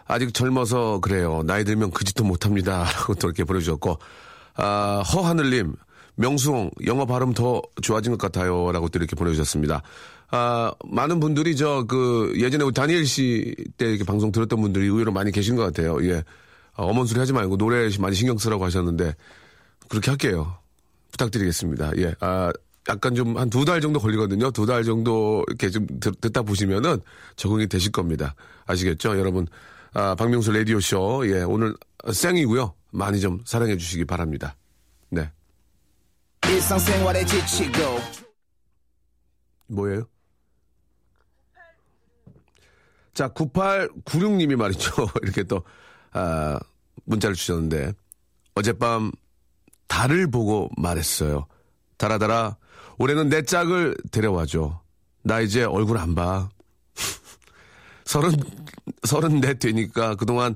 아직 0.06 0.34
젊어서 0.34 1.00
그래요. 1.00 1.44
나이 1.46 1.64
들면 1.64 1.92
그 1.92 2.04
짓도 2.04 2.24
못합니다. 2.24 2.84
라고 3.00 3.16
또 3.16 3.28
이렇게 3.28 3.44
보내주셨고, 3.44 3.98
아, 4.56 5.02
허하늘님, 5.14 5.76
명수홍, 6.16 6.72
영어 6.86 7.06
발음 7.06 7.34
더 7.34 7.62
좋아진 7.82 8.12
것 8.12 8.20
같아요. 8.20 8.72
라고 8.72 8.90
또 8.90 9.00
이렇게 9.00 9.16
보내주셨습니다. 9.16 9.82
아, 10.30 10.72
많은 10.86 11.20
분들이 11.20 11.56
저, 11.56 11.86
그, 11.88 12.34
예전에 12.38 12.64
우리 12.64 12.74
다니엘 12.74 13.06
씨 13.06 13.56
때 13.78 13.86
이렇게 13.90 14.04
방송 14.04 14.32
들었던 14.32 14.62
분들이 14.62 14.86
의외로 14.86 15.12
많이 15.12 15.32
계신 15.32 15.56
것 15.56 15.64
같아요. 15.64 15.98
예. 16.08 16.24
아, 16.74 16.84
어머니 16.84 17.08
소리 17.08 17.20
하지 17.20 17.34
말고 17.34 17.58
노래 17.58 17.90
많이 18.00 18.16
신경 18.16 18.38
쓰라고 18.38 18.64
하셨는데, 18.66 19.16
그렇게 19.90 20.12
할게요. 20.12 20.58
부탁드리겠습니다. 21.12 21.92
예. 21.98 22.16
아, 22.20 22.52
약간 22.90 23.14
좀 23.16 23.38
한 23.38 23.50
두 23.50 23.64
달 23.66 23.80
정도 23.82 24.00
걸리거든요. 24.00 24.52
두 24.52 24.66
달 24.66 24.84
정도 24.84 25.44
이렇게 25.48 25.70
좀 25.70 25.86
듣, 26.00 26.20
듣다 26.20 26.42
보시면은 26.42 27.00
적응이 27.36 27.68
되실 27.68 27.92
겁니다. 27.92 28.36
아시겠죠? 28.66 29.18
여러분, 29.20 29.48
아, 29.94 30.16
박명수 30.16 30.52
라디오쇼. 30.52 31.24
예. 31.28 31.44
오늘 31.44 31.76
생이고요. 32.12 32.74
많이 32.92 33.20
좀 33.20 33.40
사랑해 33.46 33.78
주시기 33.78 34.06
바랍니다. 34.06 34.56
네. 35.10 35.32
일상생활에 36.48 37.24
지치고 37.26 38.00
뭐예요? 39.68 40.08
자, 43.14 43.28
9896님이 43.30 44.56
말이죠. 44.56 44.92
이렇게 45.22 45.44
또, 45.44 45.64
아, 46.14 46.60
문자를 47.06 47.36
주셨는데, 47.36 47.94
어젯밤 48.56 49.12
달을 49.88 50.32
보고 50.32 50.70
말했어요. 50.78 51.46
달아달아, 51.98 52.58
올해는 52.98 53.30
내 53.30 53.44
짝을 53.44 53.96
데려와줘. 54.12 54.82
나 55.24 55.40
이제 55.40 55.64
얼굴 55.64 55.98
안 55.98 56.16
봐. 56.16 56.50
서른, 58.06 58.32
서른 59.04 59.40
넷 59.40 59.60
되니까 59.60 60.16
그동안 60.16 60.56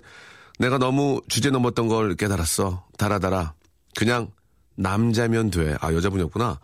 내가 0.60 0.78
너무 0.78 1.22
주제 1.28 1.50
넘었던 1.50 1.88
걸 1.88 2.16
깨달았어. 2.16 2.88
달아달아. 2.98 3.54
그냥 3.96 4.32
남자면 4.76 5.50
돼. 5.52 5.76
아, 5.82 5.94
여자분이었구나. 5.94 6.60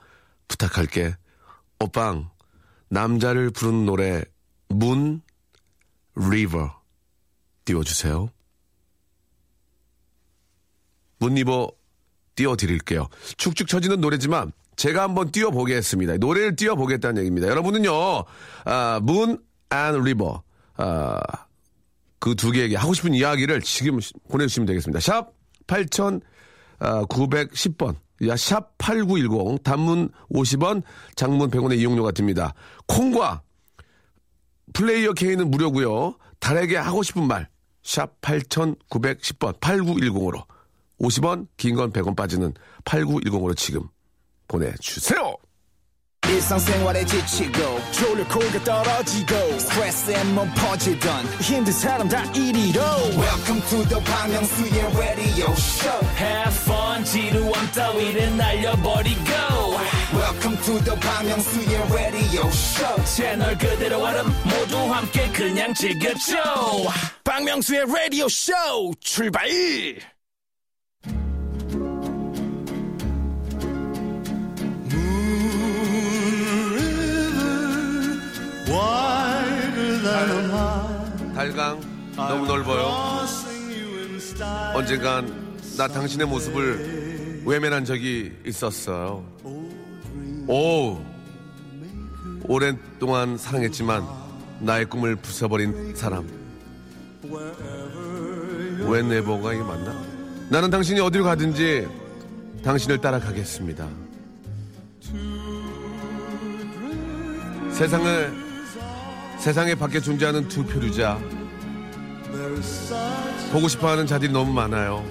부탁할게. 0.48 1.16
오빵, 1.80 2.30
남자를 2.90 3.50
부르는 3.50 3.86
노래, 3.86 4.24
Moon, 4.68 5.22
River, 6.16 6.82
띄워주세요. 7.66 8.30
Moon 11.20 11.36
River 11.36 11.72
띄워드릴게요. 12.36 13.08
축축 13.38 13.68
처지는 13.68 14.02
노래지만 14.02 14.52
제가 14.76 15.04
한번 15.04 15.32
띄워보겠습니다. 15.32 16.18
노래를 16.18 16.56
띄워보겠다는 16.56 17.20
얘기입니다. 17.20 17.48
여러분은요, 17.48 17.92
아, 18.66 19.00
Moon 19.04 19.38
and 19.74 20.10
River, 20.10 20.42
아, 20.78 21.20
그 22.20 22.36
두 22.36 22.52
개에게 22.52 22.76
하고 22.76 22.94
싶은 22.94 23.14
이야기를 23.14 23.62
지금 23.62 24.00
보내주시면 24.30 24.66
되겠습니다. 24.68 25.00
샵 25.00 25.32
8910번. 25.68 27.96
야, 28.28 28.36
샵 28.36 28.78
8910. 28.78 29.64
단문 29.64 30.10
50원, 30.32 30.84
장문 31.16 31.50
100원의 31.50 31.80
이용료가 31.80 32.12
듭니다. 32.12 32.54
콩과 32.88 33.42
플레이어 34.74 35.14
K는 35.14 35.50
무료고요 35.52 36.16
달에게 36.40 36.78
하고 36.78 37.04
싶은 37.04 37.28
말. 37.28 37.50
샵 37.84 38.20
8910번. 38.22 39.60
8910으로. 39.60 40.46
50원, 41.00 41.48
긴 41.58 41.76
건 41.76 41.92
100원 41.92 42.16
빠지는 42.16 42.54
8910으로 42.86 43.58
지금 43.58 43.82
보내주세요. 44.52 45.36
일상생활에 46.28 47.04
지치고, 47.06 47.80
졸려 47.92 48.28
코가 48.28 48.64
떨어지고, 48.64 49.60
스트레스에 49.60 50.24
몸 50.26 50.48
퍼지던, 50.54 51.26
힘든 51.42 51.74
사람 51.74 52.08
다 52.08 52.24
이리로. 52.32 52.80
welcome 53.18 53.62
to 53.70 53.84
the 53.88 54.00
Bang 54.06 54.32
Myung-soo's 54.32 54.98
radio 54.98 55.52
show 55.54 56.08
Have 56.18 56.56
fun 56.62 57.04
지루함 57.04 57.72
따위를 57.72 58.38
날려버리고 58.38 59.32
welcome 60.14 60.58
to 60.64 60.80
the 60.84 61.00
Bang 61.00 61.28
Myung-soo's 61.28 61.92
radio 61.92 62.48
show 62.48 63.06
채널 63.06 63.58
그대로 63.58 64.04
얼음 64.04 64.28
모두 64.44 64.78
함께 64.94 65.28
그냥 65.32 65.74
즐겨줘 65.74 66.38
박명수의 67.24 67.86
라디오 67.88 68.30
쇼 68.30 68.54
출발! 69.00 69.50
달강 81.34 81.82
너무 82.16 82.46
넓어요. 82.46 83.26
언젠간 84.76 85.56
나 85.78 85.88
당신의 85.88 86.28
모습을 86.28 87.42
외면한 87.46 87.84
적이 87.84 88.32
있었어요. 88.46 89.26
오 90.48 91.00
오랜 92.44 92.78
동안 93.00 93.38
사랑했지만 93.38 94.06
나의 94.60 94.86
꿈을 94.86 95.16
부숴버린 95.16 95.96
사람. 95.96 96.28
웬 98.88 99.10
네버가 99.10 99.54
이게 99.54 99.64
맞나? 99.64 99.96
나는 100.50 100.70
당신이 100.70 101.00
어디로 101.00 101.24
가든지 101.24 101.88
당신을 102.64 103.00
따라가겠습니다. 103.00 103.88
세상을 107.72 108.51
세상에 109.42 109.74
밖에 109.74 110.00
존재하는 110.00 110.48
두 110.48 110.64
표류자. 110.64 111.20
보고 113.52 113.68
싶어 113.68 113.90
하는 113.90 114.06
자들이 114.06 114.32
너무 114.32 114.54
많아요. 114.54 115.04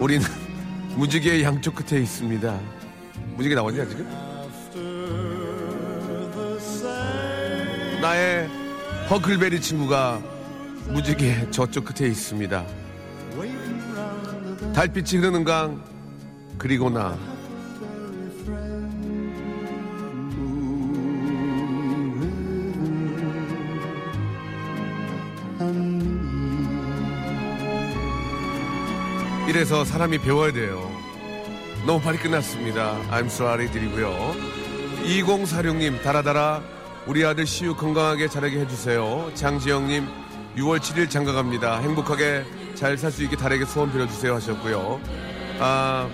우리는 0.00 0.26
무지개의 0.96 1.42
양쪽 1.42 1.74
끝에 1.74 2.00
있습니다. 2.00 2.58
무지개 3.36 3.54
나왔냐, 3.54 3.84
지금? 3.84 4.08
나의 8.00 8.48
허클베리 9.10 9.60
친구가 9.60 10.22
무지개 10.88 11.50
저쪽 11.50 11.84
끝에 11.84 12.08
있습니다. 12.08 12.64
달빛이 14.74 15.20
흐르는 15.20 15.44
강, 15.44 15.84
그리고 16.56 16.88
나. 16.88 17.18
이래서 29.50 29.84
사람이 29.84 30.18
배워야 30.18 30.52
돼요. 30.52 30.88
너무 31.84 32.00
빨리 32.00 32.18
끝났습니다. 32.18 32.96
I'm 33.10 33.26
sorry 33.26 33.68
드리고요. 33.72 34.32
2046님, 35.02 36.00
달아달아, 36.04 36.62
우리 37.08 37.24
아들 37.24 37.46
시우 37.46 37.74
건강하게 37.74 38.28
자라게 38.28 38.60
해주세요. 38.60 39.32
장지영님, 39.34 40.06
6월 40.56 40.78
7일 40.78 41.10
장가 41.10 41.32
갑니다. 41.32 41.80
행복하게 41.80 42.44
잘 42.76 42.96
살 42.96 43.10
수 43.10 43.24
있게 43.24 43.34
달에게 43.36 43.64
소원 43.64 43.90
빌어주세요 43.90 44.36
하셨고요. 44.36 45.00
아, 45.58 46.08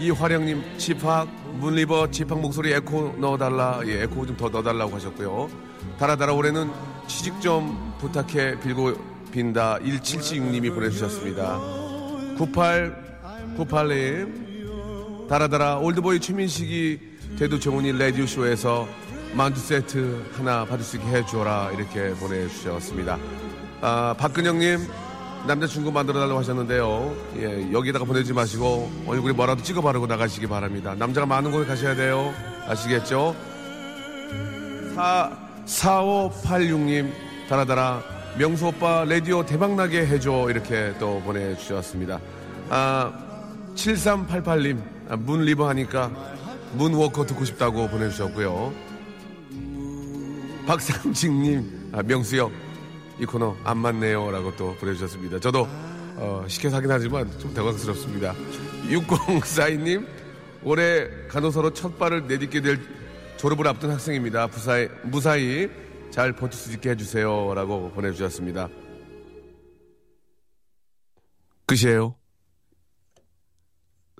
이화령님, 0.00 0.76
집합, 0.76 1.28
Moon 1.60 1.80
River, 1.80 2.10
집합 2.10 2.40
목소리 2.40 2.72
에코 2.72 3.14
넣어달라. 3.18 3.78
예, 3.86 4.02
에코 4.02 4.26
좀 4.26 4.36
더 4.36 4.48
넣어달라고 4.48 4.92
하셨고요. 4.96 5.48
달아달아, 6.00 6.32
올해는 6.32 6.72
취직 7.06 7.40
좀 7.40 7.94
부탁해 8.00 8.58
빌고 8.58 8.94
빈다. 9.30 9.78
1776님이 9.78 10.74
보내주셨습니다. 10.74 11.85
9898님. 12.36 14.46
달아달아 15.28 15.78
올드보이 15.78 16.20
최민식이 16.20 17.00
대도 17.38 17.58
정훈이 17.58 17.98
라디오쇼에서 17.98 18.86
만두 19.34 19.60
세트 19.60 20.24
하나 20.36 20.64
받을 20.64 20.84
수 20.84 20.96
있게 20.96 21.08
해줘라 21.08 21.72
이렇게 21.76 22.10
보내주셨습니다. 22.14 23.18
아, 23.80 24.14
박근영님 24.18 24.86
남자친구 25.46 25.92
만들어달라고 25.92 26.38
하셨는데요. 26.38 27.14
예, 27.36 27.70
여기다가 27.72 28.04
보내지 28.04 28.32
마시고 28.32 28.90
얼굴에 29.06 29.32
뭐라도 29.32 29.62
찍어 29.62 29.80
바르고 29.82 30.06
나가시기 30.06 30.46
바랍니다. 30.46 30.94
남자가 30.96 31.26
많은 31.26 31.52
곳에 31.52 31.66
가셔야 31.66 31.94
돼요. 31.94 32.32
아시겠죠? 32.66 33.36
4, 34.94 35.30
4586님 35.66 37.12
달아달아 37.48 38.15
명수 38.38 38.66
오빠 38.66 39.04
라디오 39.04 39.46
대박나게 39.46 40.06
해줘 40.06 40.48
이렇게 40.50 40.92
또 40.98 41.20
보내주셨습니다. 41.22 42.20
아 42.68 43.12
7388님 43.74 44.82
아, 45.08 45.16
Moon 45.16 45.42
River 45.44 45.66
하니까 45.70 46.10
Moonwalker 46.74 47.24
듣고 47.24 47.46
싶다고 47.46 47.88
보내주셨고요. 47.88 48.74
박상직님 50.66 51.92
아, 51.92 52.02
명수요 52.02 52.50
이 53.18 53.24
코너 53.24 53.56
안 53.64 53.78
맞네요 53.78 54.30
라고 54.30 54.54
또 54.56 54.74
보내주셨습니다. 54.74 55.40
저도 55.40 55.66
어, 56.16 56.44
시켜서 56.46 56.76
하긴 56.76 56.90
하지만 56.90 57.30
좀 57.38 57.54
당황스럽습니다. 57.54 58.34
6042님 58.90 60.06
올해 60.62 61.08
간호사로 61.28 61.72
첫 61.72 61.98
발을 61.98 62.26
내딛게 62.26 62.60
될 62.60 62.78
졸업을 63.38 63.66
앞둔 63.66 63.90
학생입니다. 63.90 64.46
무사히, 64.48 64.88
무사히 65.04 65.70
잘 66.10 66.32
버틸 66.32 66.58
수 66.58 66.72
있게 66.72 66.90
해주세요. 66.90 67.54
라고 67.54 67.90
보내주셨습니다. 67.90 68.68
끝이에요. 71.66 72.14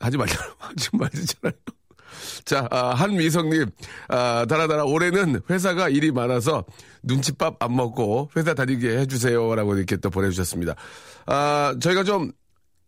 하지 0.01 0.17
말잖아요. 0.17 0.55
하지 0.59 0.89
말잖아요. 0.93 1.53
자, 2.45 2.67
아, 2.71 2.95
한미성님, 2.95 3.67
아, 4.09 4.47
달아달아, 4.49 4.85
올해는 4.85 5.41
회사가 5.51 5.89
일이 5.89 6.11
많아서 6.13 6.65
눈칫밥 7.03 7.63
안 7.63 7.75
먹고 7.75 8.31
회사 8.37 8.55
다니게 8.55 8.99
해주세요. 8.99 9.55
라고 9.55 9.77
이렇게 9.77 9.97
또 9.97 10.11
보내주셨습니다. 10.11 10.75
아, 11.27 11.75
저희가 11.81 12.05
좀, 12.05 12.33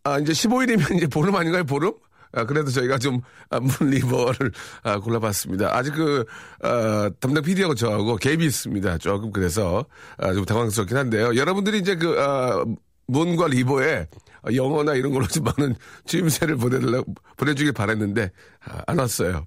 아, 0.05 0.19
이제 0.19 0.33
15일이면 0.33 0.97
이제 0.97 1.07
보름 1.07 1.35
아닌가요? 1.37 1.65
보름? 1.65 1.93
아, 2.33 2.45
그래도 2.45 2.71
저희가 2.71 2.99
좀, 2.99 3.21
아, 3.51 3.59
문리버를, 3.61 4.53
아, 4.83 4.99
골라봤습니다. 4.99 5.75
아직 5.77 5.95
그, 5.95 6.25
아, 6.63 7.11
담당 7.21 7.43
PD하고 7.43 7.75
저하고 7.75 8.19
갭이 8.19 8.43
있습니다. 8.43 8.99
조금 8.99 9.33
그래서, 9.33 9.85
아, 10.19 10.33
좀 10.33 10.45
당황스럽긴 10.45 10.97
한데요. 10.97 11.37
여러분들이 11.37 11.79
이제 11.79 11.97
그, 11.97 12.21
아, 12.21 12.65
문과 13.07 13.49
리버에 13.49 14.07
영어나 14.55 14.95
이런 14.95 15.13
걸로 15.13 15.27
좀 15.27 15.45
많은 15.45 15.75
추임새를 16.07 16.57
보내달라, 16.57 17.03
보내주길 17.37 17.73
바랬는데, 17.73 18.31
아, 18.67 18.83
안 18.87 18.99
왔어요. 18.99 19.47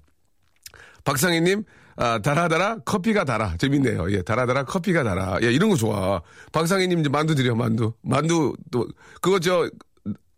박상희님, 1.04 1.64
아, 1.96 2.18
달아달아, 2.20 2.78
커피가 2.84 3.24
달아. 3.24 3.56
재밌네요. 3.58 4.10
예, 4.12 4.22
달아달아, 4.22 4.64
커피가 4.64 5.04
달아. 5.04 5.38
예, 5.42 5.52
이런 5.52 5.68
거 5.68 5.76
좋아. 5.76 6.22
박상희님 6.52 7.00
이제 7.00 7.08
만두 7.08 7.34
드려, 7.34 7.54
만두. 7.54 7.92
만두, 8.02 8.54
또, 8.70 8.88
그거 9.20 9.38
저, 9.38 9.68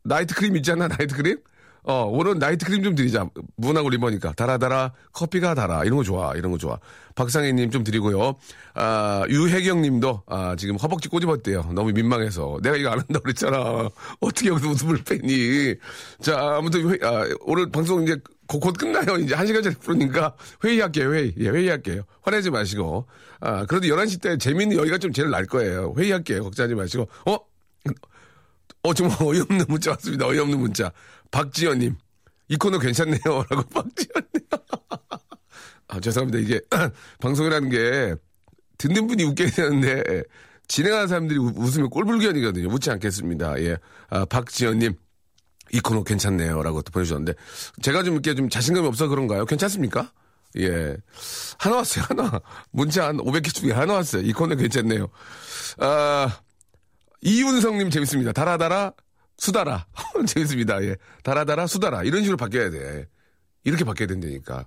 night 0.02 0.34
cream 0.34 0.56
있잖아, 0.56 0.88
night 0.88 1.14
cream? 1.16 1.38
어, 1.86 2.04
오늘 2.10 2.38
night 2.38 2.64
cream 2.64 2.82
좀 2.82 2.94
드리자. 2.94 3.28
moon하고 3.56 3.90
river니까. 3.90 4.32
달아달아, 4.32 4.92
커피가 5.12 5.54
달아. 5.54 5.84
이런 5.84 5.98
거 5.98 6.02
좋아. 6.02 6.32
이런 6.34 6.50
거 6.50 6.58
좋아. 6.58 6.78
박상희님 7.14 7.70
좀 7.70 7.84
드리고요. 7.84 8.36
아, 8.74 9.22
유혜경 9.28 9.82
님도, 9.82 10.22
아, 10.26 10.56
지금 10.56 10.76
허벅지 10.76 11.08
꼬집었대요. 11.08 11.72
너무 11.74 11.92
민망해서. 11.92 12.58
내가 12.62 12.76
이거 12.76 12.88
안 12.90 13.00
한다고 13.00 13.22
그랬잖아. 13.22 13.90
어떻게 14.20 14.48
여기서 14.48 14.68
웃음을 14.68 15.02
빼니. 15.04 15.74
자, 16.22 16.56
아무튼, 16.56 16.90
회, 16.90 16.98
아, 17.06 17.28
오늘 17.42 17.70
방송 17.70 18.02
이제 18.02 18.16
곧, 18.46 18.60
곧 18.60 18.76
끝나요. 18.78 19.18
이제 19.18 19.34
한 19.34 19.46
시간짜리 19.46 19.74
부르니까 19.74 20.34
회의할게요, 20.64 21.12
회의. 21.14 21.34
예, 21.38 21.50
회의할게요. 21.50 22.02
화내지 22.22 22.50
마시고. 22.50 23.06
아, 23.40 23.66
그래도 23.66 23.88
11시 23.88 24.22
때 24.22 24.38
재밌는 24.38 24.78
여기가 24.78 24.96
좀 24.96 25.12
제일 25.12 25.28
날 25.28 25.44
거예요. 25.44 25.94
회의할게요. 25.98 26.42
걱정하지 26.44 26.74
마시고. 26.74 27.08
어? 27.26 27.38
어, 28.84 28.92
정말 28.92 29.16
어이없는 29.20 29.64
문자 29.68 29.90
왔습니다. 29.92 30.26
어이없는 30.26 30.58
문자. 30.58 30.92
박지연님, 31.34 31.96
이 32.48 32.56
코너 32.56 32.78
괜찮네요. 32.78 33.18
라고 33.50 33.62
박지연님. 33.68 34.48
아, 35.88 35.98
죄송합니다. 36.00 36.38
이게, 36.38 36.60
방송이라는 37.20 37.70
게, 37.70 38.14
듣는 38.78 39.08
분이 39.08 39.24
웃겨야 39.24 39.50
되는데, 39.50 40.22
진행하는 40.68 41.08
사람들이 41.08 41.38
우- 41.40 41.52
웃으면 41.56 41.90
꼴불견이거든요. 41.90 42.68
웃지 42.68 42.90
않겠습니다. 42.92 43.60
예. 43.62 43.76
아, 44.10 44.24
박지연님, 44.26 44.94
이 45.72 45.80
코너 45.80 46.04
괜찮네요. 46.04 46.62
라고 46.62 46.82
또 46.82 46.92
보내주셨는데, 46.92 47.34
제가 47.82 48.04
좀 48.04 48.14
이렇게 48.14 48.34
좀 48.36 48.48
자신감이 48.48 48.86
없어 48.86 49.08
그런가요? 49.08 49.44
괜찮습니까? 49.44 50.12
예. 50.58 50.96
하나 51.58 51.76
왔어요, 51.78 52.04
하나. 52.10 52.40
문자 52.70 53.08
한 53.08 53.16
500개 53.16 53.52
중에 53.52 53.72
하나 53.72 53.94
왔어요. 53.94 54.22
이 54.22 54.32
코너 54.32 54.54
괜찮네요. 54.54 55.08
아, 55.78 56.38
이윤성님 57.22 57.90
재밌습니다. 57.90 58.30
달아달아, 58.32 58.92
수달아. 59.38 59.86
재밌습니다. 60.26 60.82
예. 60.84 60.96
달아달아, 61.22 61.66
수달아. 61.66 62.02
이런 62.04 62.22
식으로 62.22 62.36
바뀌어야 62.36 62.70
돼. 62.70 63.06
이렇게 63.64 63.84
바뀌어야 63.84 64.06
된다니까. 64.08 64.66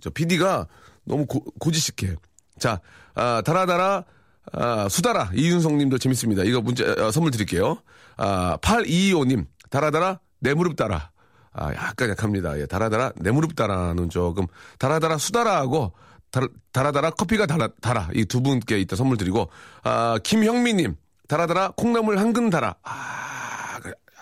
저 0.00 0.10
PD가 0.10 0.66
너무 1.04 1.26
고, 1.26 1.42
고지식해. 1.58 2.14
자, 2.58 2.80
아, 3.14 3.42
달아달아, 3.44 4.04
아, 4.52 4.88
수달아. 4.88 5.30
이윤성 5.34 5.78
님도 5.78 5.98
재밌습니다. 5.98 6.44
이거 6.44 6.60
문자, 6.60 6.84
어, 6.98 7.10
선물 7.10 7.30
드릴게요. 7.30 7.82
아, 8.16 8.56
8225님, 8.62 9.46
달아달아, 9.70 10.20
내 10.40 10.54
무릎 10.54 10.76
따라. 10.76 11.10
아, 11.52 11.72
약간 11.74 12.10
약합니다. 12.10 12.58
예, 12.60 12.66
달아달아, 12.66 13.12
내 13.16 13.30
무릎 13.32 13.56
따라는 13.56 14.08
조금, 14.10 14.46
달아달아, 14.78 15.18
수달아하고, 15.18 15.92
달, 16.30 16.48
달아달아, 16.72 17.10
커피가 17.10 17.46
달아, 17.46 17.68
달아. 17.80 18.10
이 18.14 18.24
두 18.24 18.40
분께 18.40 18.78
이따 18.78 18.94
선물 18.94 19.16
드리고, 19.16 19.50
아, 19.82 20.18
김형미님, 20.22 20.94
달아달아, 21.28 21.72
콩나물 21.76 22.18
한 22.18 22.32
근 22.32 22.50
달아. 22.50 22.76
아, 22.84 23.49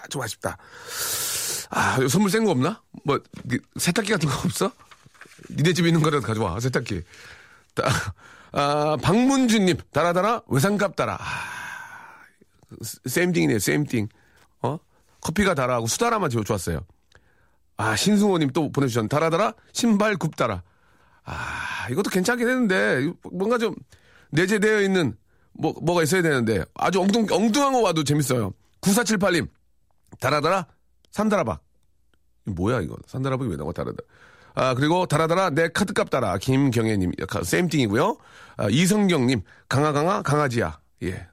좀 0.08 0.22
아쉽다. 0.22 0.56
아, 1.70 1.98
선물 2.08 2.30
센 2.30 2.44
거 2.44 2.50
없나? 2.50 2.82
뭐, 3.04 3.18
그, 3.48 3.58
세탁기 3.76 4.10
같은 4.10 4.28
거 4.28 4.34
없어? 4.44 4.72
니네 5.50 5.72
집에 5.72 5.88
있는 5.88 6.02
거라도 6.02 6.26
가져와, 6.26 6.58
세탁기. 6.60 7.02
다, 7.74 7.84
아, 8.52 8.96
박문주님, 9.02 9.76
달아달아, 9.92 10.42
외상값 10.48 10.96
달아. 10.96 11.18
아, 11.20 12.24
쌤띵이네요, 13.04 13.58
쌤띵. 13.58 14.08
어? 14.62 14.78
커피가 15.20 15.54
달아하고 15.54 15.86
수달아만 15.86 16.30
좋았어요. 16.30 16.80
아, 17.76 17.94
신승호님 17.96 18.50
또 18.50 18.72
보내주셨는데, 18.72 19.14
달아달아, 19.14 19.52
신발 19.72 20.16
굽 20.16 20.36
달아. 20.36 20.62
아, 21.24 21.86
이것도 21.90 22.10
괜찮긴 22.10 22.48
했는데, 22.48 23.12
뭔가 23.30 23.58
좀 23.58 23.74
내재되어 24.30 24.80
있는, 24.80 25.16
뭐, 25.52 25.74
뭐가 25.82 26.02
있어야 26.02 26.22
되는데, 26.22 26.64
아주 26.74 27.00
엉뚱, 27.00 27.26
엉뚱한 27.30 27.72
거 27.72 27.80
와도 27.82 28.02
재밌어요. 28.04 28.52
9478님, 28.80 29.48
달아달아, 30.20 30.66
산다라박. 31.12 31.62
뭐야, 32.46 32.80
이거. 32.80 32.96
산다라박이 33.06 33.50
왜 33.50 33.56
나와, 33.56 33.72
달아달아. 33.72 33.98
아, 34.54 34.74
그리고 34.74 35.06
달아달아, 35.06 35.50
내 35.50 35.68
카드값 35.68 36.10
달아. 36.10 36.38
김경애님, 36.38 37.12
쌤띵이고요. 37.44 38.16
아, 38.56 38.68
이성경님, 38.70 39.42
강아강아, 39.68 40.22
강아지야. 40.22 40.80
예. 41.04 41.28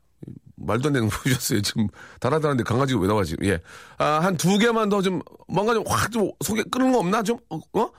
말도 0.58 0.88
안 0.90 0.94
되는 0.94 1.10
거 1.10 1.18
보여주셨어요. 1.18 1.62
지금 1.62 1.88
달아달아는데 2.20 2.64
강아지가 2.64 3.00
왜 3.00 3.08
나와, 3.08 3.24
지금. 3.24 3.46
예. 3.48 3.60
아, 3.98 4.20
한 4.20 4.38
두 4.38 4.58
개만 4.58 4.90
더 4.90 5.02
좀, 5.02 5.22
뭔가 5.48 5.74
좀 5.74 5.84
확 5.88 6.12
좀 6.12 6.32
속에 6.44 6.64
끄는 6.72 6.92
거 6.92 7.00
없나? 7.00 7.24
좀, 7.24 7.40
어? 7.50 7.60
어? 7.74 7.90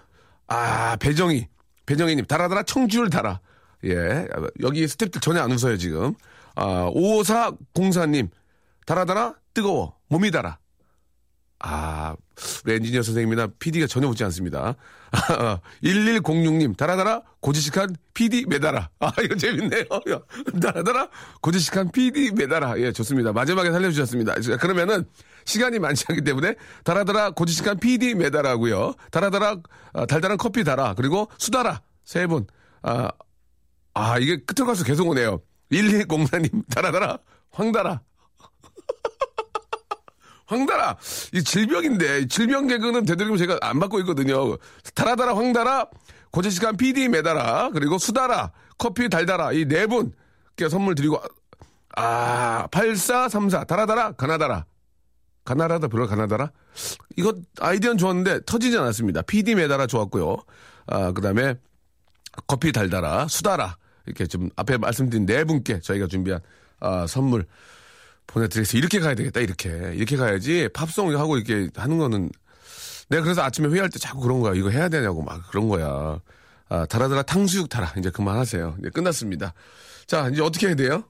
아, 0.47 0.97
배정희. 0.97 1.49
배정희님, 1.87 2.25
달아달아, 2.27 2.63
청주를 2.65 3.11
달아. 3.11 3.41
예. 3.85 4.27
여기 4.61 4.85
스탭들 4.87 5.21
전혀 5.21 5.41
안 5.43 5.51
웃어요, 5.53 5.77
지금. 5.77 6.15
아, 6.55 6.91
5404님, 6.95 8.29
달아달아, 8.87 9.35
뜨거워. 9.55 9.97
몸이 10.09 10.31
달아. 10.31 10.59
아, 11.69 12.15
우리 12.65 12.75
엔지니어 12.75 13.03
선생님이나 13.03 13.49
PD가 13.59 13.89
전혀 13.89 14.07
웃지 14.07 14.23
않습니다. 14.23 14.77
1106님, 15.83 16.77
달아달아, 16.77 17.23
고지식한 17.41 17.97
PD 18.15 18.47
매달아. 18.47 18.89
아, 19.01 19.13
이거 19.21 19.35
재밌네요. 19.35 19.83
야, 20.11 20.21
달아달아, 20.63 21.09
고지식한 21.41 21.91
PD 21.91 22.31
매달아. 22.33 22.79
예, 22.79 22.93
좋습니다. 22.93 23.33
마지막에 23.33 23.73
살려주셨습니다. 23.73 24.41
자, 24.43 24.57
그러면은, 24.59 25.07
시간이 25.45 25.81
많지 25.81 26.05
않기 26.09 26.23
때문에, 26.23 26.55
달아달아, 26.85 27.33
고지식한 27.33 27.81
PD 27.81 28.15
매달아고요 28.15 28.95
달아달아, 29.11 29.57
아, 29.95 30.07
달달한 30.07 30.39
커피 30.39 30.63
달아. 30.63 30.95
그리고 30.95 31.29
수달아. 31.39 31.83
세 32.05 32.29
분. 32.29 32.47
아, 32.83 33.11
아, 33.93 34.19
이게 34.19 34.37
끝에 34.37 34.65
가서 34.65 34.85
계속 34.85 35.09
오네요. 35.09 35.41
1204님, 35.73 36.63
달아달아, 36.73 37.19
황달아. 37.51 38.03
황달아! 40.47 40.97
이 41.33 41.43
질병인데 41.43 42.21
이 42.21 42.29
질병 42.29 42.67
개그는 42.69 43.05
되도록이면 43.05 43.39
제가 43.39 43.59
안 43.63 43.81
받고 43.81 43.99
있거든요. 44.01 44.57
달아달아 44.95 45.37
황달아! 45.37 45.89
고재식한 46.31 46.77
PD 46.77 47.09
매달아! 47.09 47.71
그리고 47.73 47.99
수달아! 47.99 48.53
커피 48.79 49.09
달달아! 49.09 49.53
이 49.53 49.65
네 49.67 49.87
분께 49.87 50.69
선물 50.71 50.95
드리고 50.95 51.21
아 51.97 52.67
8434 52.71 53.65
달아달아! 53.65 54.13
가나다라 54.13 54.67
가나다라 55.45 55.87
별로 55.89 56.07
가나다라 56.07 56.51
이거 57.17 57.35
아이디어는 57.61 57.99
좋았는데 57.99 58.41
터지지 58.47 58.77
않았습니다. 58.79 59.23
PD 59.23 59.55
매달아 59.55 59.87
좋았고요. 59.87 60.37
아 60.89 61.13
그다음에 61.13 61.55
커피 62.47 62.71
달달아 62.73 63.29
수달아! 63.29 63.77
이렇게 64.07 64.27
좀 64.27 64.51
앞에 64.57 64.77
말씀드린 64.79 65.25
네 65.27 65.45
분께 65.45 65.81
저희가 65.81 66.07
준비한 66.07 66.41
아, 66.81 67.07
선물 67.09 67.47
보내드리겠습니다. 68.27 68.79
이렇게 68.79 69.01
가야 69.01 69.15
되겠다, 69.15 69.41
이렇게. 69.41 69.69
이렇게 69.95 70.17
가야지 70.17 70.69
팝송 70.73 71.17
하고 71.19 71.37
이렇게 71.39 71.69
하는 71.77 71.99
거는 71.99 72.31
내가 73.09 73.23
그래서 73.23 73.43
아침에 73.43 73.69
회의할 73.69 73.89
때 73.89 73.99
자꾸 73.99 74.21
그런 74.21 74.41
거야. 74.41 74.55
이거 74.55 74.71
해야 74.71 74.89
되냐고 74.89 75.23
막 75.23 75.49
그런 75.51 75.69
거야. 75.69 76.21
아, 76.69 76.87
달아달아 76.87 77.23
탕수육 77.23 77.69
타라. 77.69 77.93
이제 77.99 78.11
그만하세요. 78.11 78.77
이제 78.81 78.91
끝났습니다. 78.91 79.55
자, 80.07 80.29
이제 80.29 80.43
어떻게 80.43 80.67
해야 80.69 80.75
돼요? 80.75 81.05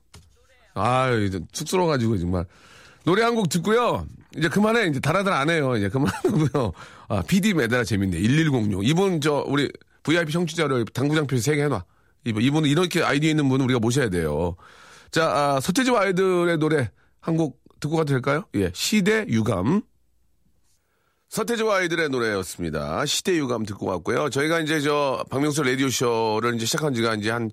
아, 0.75 1.11
이제 1.11 1.41
쑥스러워가지고 1.53 2.19
정말. 2.19 2.45
노래 3.05 3.23
한 3.23 3.35
곡 3.35 3.49
듣고요. 3.49 4.07
이제 4.37 4.49
그만해. 4.49 4.89
이제 4.89 5.01
달아달아 5.01 5.39
안 5.39 5.49
해요. 5.49 5.75
이제 5.77 5.89
그만하고요. 5.89 6.73
아, 7.09 7.23
PD 7.23 7.55
매달아 7.55 7.85
재밌네. 7.85 8.19
1106. 8.19 8.85
이분 8.85 9.21
저 9.23 9.43
우리 9.47 9.71
VIP 10.03 10.33
청취자를 10.33 10.85
당구장표에 10.87 11.39
3개 11.39 11.61
해놔. 11.61 11.85
이분, 12.27 12.43
이분은 12.43 12.69
이렇게 12.69 13.03
아이디어 13.03 13.31
있는 13.31 13.49
분은 13.49 13.65
우리가 13.65 13.79
모셔야 13.81 14.11
돼요. 14.11 14.57
자, 15.11 15.31
아, 15.31 15.61
서태지와 15.61 16.03
아이들의 16.03 16.59
노래 16.59 16.91
한 17.27 17.37
곡 17.37 17.61
듣고 17.81 17.97
가도 17.97 18.13
될까요? 18.13 18.45
예, 18.55 18.71
시대 18.75 19.27
유감. 19.29 19.83
서태지와 21.29 21.79
아이들의 21.79 22.09
노래였습니다. 22.09 23.05
시대 23.05 23.37
유감 23.37 23.67
듣고 23.67 23.87
왔고요. 23.87 24.31
저희가 24.31 24.61
이제 24.61 24.81
저 24.81 25.25
박명수 25.29 25.63
라디오 25.65 25.89
쇼를 25.91 26.55
이제 26.55 26.65
시작한 26.65 26.95
지가 26.95 27.15
이제 27.17 27.31
한 27.31 27.51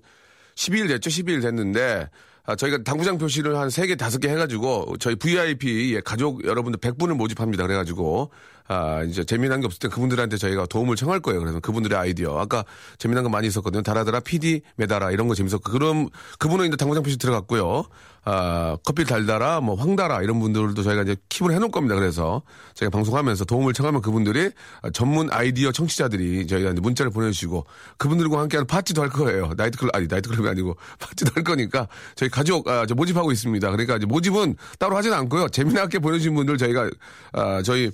12일 0.54 0.88
됐죠? 0.88 1.10
12일 1.10 1.42
됐는데 1.42 2.08
아, 2.44 2.54
저희가 2.54 2.84
당구장 2.84 3.18
표시를 3.18 3.56
한 3.58 3.68
3개, 3.68 3.96
5개 3.96 4.28
해가지고 4.28 4.96
저희 5.00 5.16
VIP 5.16 5.94
예, 5.94 6.00
가족 6.00 6.44
여러분들 6.44 6.78
100분을 6.78 7.14
모집합니다. 7.14 7.64
그래가지고 7.66 8.30
아, 8.66 9.02
이제 9.02 9.24
재미난 9.24 9.60
게 9.60 9.66
없을 9.66 9.78
때 9.78 9.88
그분들한테 9.88 10.38
저희가 10.38 10.66
도움을 10.66 10.96
청할 10.96 11.20
거예요. 11.20 11.40
그래서 11.40 11.60
그분들의 11.60 11.98
아이디어. 11.98 12.38
아까 12.38 12.64
재미난 12.98 13.22
거 13.22 13.28
많이 13.30 13.46
있었거든요. 13.46 13.82
달아달아, 13.82 14.20
PD, 14.20 14.62
메달아 14.76 15.10
이런 15.10 15.28
거 15.28 15.34
재밌었고. 15.34 15.70
그럼 15.70 16.08
그분은 16.38 16.66
이제 16.68 16.76
당구장 16.76 17.02
표시 17.02 17.18
들어갔고요. 17.18 17.84
아, 18.26 18.78
커피 18.82 19.04
달달아, 19.04 19.60
뭐 19.60 19.74
황달아 19.74 20.22
이런 20.22 20.40
분들도 20.40 20.82
저희가 20.82 21.02
이제 21.02 21.14
keep을 21.28 21.52
해놓을 21.52 21.70
겁니다. 21.70 21.94
그래서 21.94 22.40
저희가 22.72 22.90
방송하면서 22.90 23.44
도움을 23.44 23.74
청하면 23.74 24.00
그분들이 24.00 24.50
아, 24.80 24.90
전문 24.90 25.28
아이디어 25.30 25.70
청취자들이 25.70 26.46
저희가 26.46 26.70
이제 26.70 26.80
문자를 26.80 27.12
보내주시고 27.12 27.66
그분들과 27.98 28.40
함께하는 28.40 28.66
파티도 28.66 29.02
할 29.02 29.10
거예요. 29.10 29.52
나이트클럽 29.58 29.94
아니 29.94 30.06
나이트클럽이 30.06 30.48
아니고 30.48 30.74
파티도 31.00 31.32
할 31.34 31.44
거니까 31.44 31.86
저희 32.14 32.30
가족 32.30 32.66
아, 32.68 32.86
저 32.86 32.94
모집하고 32.94 33.30
있습니다. 33.30 33.70
그러니까 33.70 33.96
이제 33.96 34.06
모집은 34.06 34.56
따로 34.78 34.96
하지는 34.96 35.18
않고요. 35.18 35.50
재미나게 35.50 35.98
보내주신 35.98 36.34
분들 36.34 36.56
저희가 36.56 36.88
아, 37.34 37.60
저희 37.62 37.90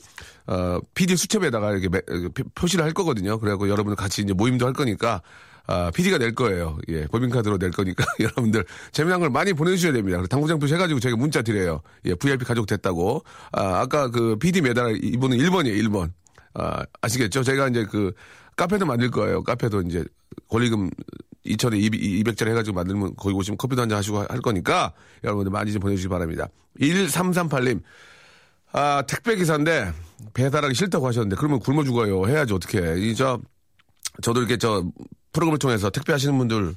어, 0.47 0.79
PD 0.95 1.17
수첩에다가 1.17 1.73
이렇게 1.73 1.89
매- 1.89 1.99
어, 1.99 2.29
표- 2.35 2.45
표시를 2.55 2.85
할 2.85 2.93
거거든요. 2.93 3.39
그래갖고 3.39 3.69
여러분들 3.69 3.97
같이 3.97 4.23
이제 4.23 4.33
모임도 4.33 4.67
할 4.67 4.73
거니까, 4.73 5.23
아, 5.67 5.91
PD가 5.95 6.19
낼 6.19 6.35
거예요. 6.35 6.79
예, 6.89 7.07
법인카드로 7.07 7.59
낼 7.59 7.71
거니까 7.71 8.05
여러분들 8.19 8.65
재미난 8.93 9.21
걸 9.21 9.31
많이 9.31 9.53
보내주셔야 9.53 9.93
됩니다. 9.93 10.21
당구장 10.29 10.59
표시 10.59 10.75
해가지고 10.75 10.99
저희가 11.01 11.17
문자 11.17 11.43
드려요. 11.43 11.81
예, 12.07 12.15
VIP 12.15 12.45
가족 12.45 12.67
됐다고. 12.67 13.23
아, 13.53 13.81
아까 13.81 14.09
그 14.11 14.37
PD 14.37 14.63
매달 14.63 14.99
이분은 15.03 15.37
1번이에요, 15.39 15.79
1번. 15.85 16.11
아, 16.55 16.83
아시겠죠? 17.03 17.45
제가 17.45 17.69
이제 17.69 17.85
그 17.85 18.13
카페도 18.57 18.85
만들 18.87 19.11
거예요. 19.11 19.45
카페도 19.45 19.83
이제 19.83 20.05
권리금 20.49 20.91
2천에 21.47 21.75
200짜리 22.25 22.49
해가지고 22.49 22.75
만들면 22.75 23.15
거기 23.17 23.35
오시면 23.35 23.57
커피도 23.57 23.81
한잔 23.83 23.97
하시고 23.99 24.19
할 24.29 24.41
거니까 24.41 24.93
여러분들 25.23 25.51
많이 25.53 25.73
좀 25.73 25.81
보내주시기 25.81 26.09
바랍니다. 26.09 26.49
1338님. 26.81 27.81
아, 28.73 29.03
택배 29.07 29.37
기사인데 29.37 29.93
배달하기 30.35 30.75
싫다고 30.75 31.07
하셨는데 31.07 31.37
그러면 31.37 31.59
굶어 31.61 31.85
죽어요. 31.85 32.27
해야지 32.27 32.53
어떻게. 32.55 32.95
이저 32.99 33.41
저도 34.23 34.41
이렇게 34.41 34.57
저 34.57 34.85
프로그램을 35.33 35.59
통해서 35.59 35.91
택배 35.91 36.13
하시는 36.13 36.37
분들 36.37 36.75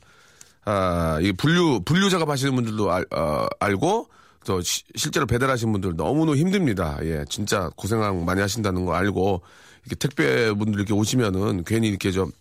아, 0.65 1.19
이 1.21 1.34
분류 1.34 1.82
분류 1.84 2.10
작업 2.10 2.29
하시는 2.29 2.53
분들도 2.56 2.91
알, 2.91 3.06
어, 3.13 3.45
알고 3.60 4.08
또 4.45 4.62
시- 4.62 4.84
실제로 4.95 5.25
배달하신 5.25 5.71
분들 5.71 5.95
너무너무 5.95 6.36
힘듭니다. 6.38 6.97
예, 7.03 7.25
진짜 7.29 7.69
고생 7.75 7.99
많이 8.25 8.39
하신다는 8.41 8.86
거 8.86 8.93
알고 8.93 9.41
이렇게 9.86 9.95
택배 9.95 10.53
분들 10.53 10.75
이렇게 10.79 10.93
오시면은 10.93 11.63
괜히 11.65 11.89
이렇게 11.89 12.12
좀, 12.12 12.32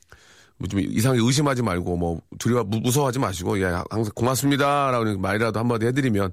뭐좀 0.59 0.81
이상하게 0.81 1.21
의심하지 1.25 1.63
말고 1.63 1.97
뭐 1.97 2.21
두려워 2.39 2.63
무- 2.65 2.81
무서워하지 2.81 3.19
마시고 3.19 3.61
예 3.61 3.65
항상 3.91 4.13
고맙습니다라고 4.15 5.19
말이라도 5.19 5.59
한마디 5.59 5.87
해드리면 5.87 6.31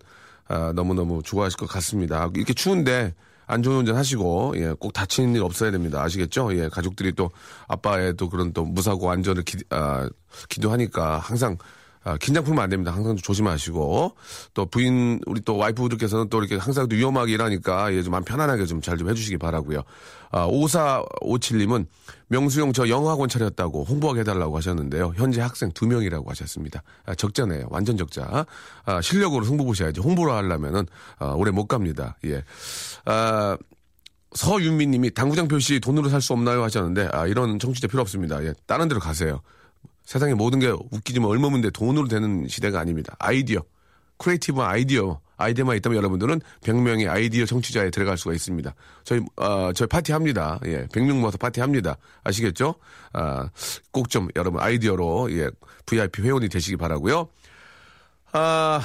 아, 0.47 0.73
너무너무 0.75 1.21
좋아하실 1.23 1.57
것 1.57 1.67
같습니다. 1.69 2.29
이렇게 2.35 2.53
추운데 2.53 3.15
안전운전 3.49 3.95
하시고 3.95 4.53
예 4.57 4.73
꼭 4.79 4.93
다치는 4.93 5.35
일 5.35 5.43
없어야 5.43 5.71
됩니다. 5.71 6.01
아시겠죠? 6.03 6.55
예 6.55 6.69
가족들이 6.69 7.13
또 7.13 7.31
아빠의 7.67 8.15
또 8.15 8.29
그런 8.29 8.53
또 8.53 8.63
무사고 8.63 9.09
안전을 9.11 9.43
기, 9.43 9.57
아, 9.71 10.07
기도하니까 10.49 11.17
항상 11.19 11.57
아, 12.03 12.17
긴장 12.17 12.43
풀면 12.43 12.63
안 12.63 12.69
됩니다. 12.69 12.91
항상 12.91 13.15
좀 13.15 13.17
조심하시고 13.17 14.15
또 14.53 14.65
부인 14.67 15.19
우리 15.25 15.41
또 15.41 15.57
와이프들께서는 15.57 16.29
또 16.29 16.39
이렇게 16.39 16.55
항상 16.55 16.87
또 16.87 16.95
위험하게 16.95 17.33
일하니까 17.33 17.93
예, 17.93 18.01
좀 18.01 18.11
마음 18.11 18.23
편안하게 18.23 18.65
좀잘좀 18.65 19.09
해주시기 19.09 19.37
바라고요. 19.37 19.83
아, 20.31 20.47
5457님은 20.47 21.87
명수형 22.27 22.73
저 22.73 22.87
영어학원 22.87 23.27
차렸다고 23.27 23.83
홍보하게 23.83 24.21
해달라고 24.21 24.55
하셨는데요. 24.57 25.13
현재 25.15 25.41
학생 25.41 25.71
두 25.71 25.87
명이라고 25.87 26.29
하셨습니다. 26.29 26.83
아, 27.05 27.15
적자네요. 27.15 27.67
완전 27.69 27.97
적자. 27.97 28.45
아, 28.85 29.01
실력으로 29.01 29.43
승부 29.43 29.65
보셔야지. 29.65 29.99
홍보를 29.99 30.33
하려면은 30.33 30.85
아, 31.17 31.31
오래 31.31 31.51
못 31.51 31.67
갑니다. 31.67 32.17
예. 32.25 32.43
아, 33.05 33.57
서윤미 34.35 34.87
님이 34.87 35.11
당구장 35.11 35.47
표시 35.47 35.79
돈으로 35.79 36.07
살 36.07 36.21
수 36.21 36.33
없나요 36.33 36.63
하셨는데 36.63 37.09
아, 37.11 37.25
이런 37.25 37.57
청취자 37.59 37.87
필요 37.87 38.01
없습니다. 38.01 38.43
예, 38.43 38.53
다른 38.67 38.87
데로 38.87 38.99
가세요. 38.99 39.41
세상에 40.09 40.33
모든 40.33 40.57
게 40.57 40.69
웃기지만 40.69 41.29
얼마면 41.29 41.58
돼 41.58 41.69
돈으로 41.69 42.07
되는 42.07 42.47
시대가 42.47 42.79
아닙니다. 42.79 43.15
아이디어, 43.19 43.61
creative 44.17 44.59
아이디어, 44.59 45.19
아이디어만 45.37 45.77
있다면 45.77 45.97
여러분들은 45.97 46.41
100명의 46.61 47.07
아이디어 47.07 47.45
청취자에 47.45 47.91
들어갈 47.91 48.17
수가 48.17 48.33
있습니다. 48.33 48.73
저희, 49.03 49.21
어, 49.35 49.71
저희 49.71 49.87
파티 49.87 50.11
합니다. 50.11 50.59
예, 50.65 50.87
100명 50.87 51.19
모아서 51.19 51.37
파티 51.37 51.61
합니다. 51.61 51.95
아시겠죠? 52.23 52.73
아, 53.13 53.51
꼭 53.91 54.09
좀 54.09 54.29
여러분 54.35 54.59
아이디어로, 54.59 55.31
예, 55.33 55.51
VIP 55.85 56.23
회원이 56.23 56.49
되시기 56.49 56.75
바라고요 56.75 57.29
아, 58.31 58.81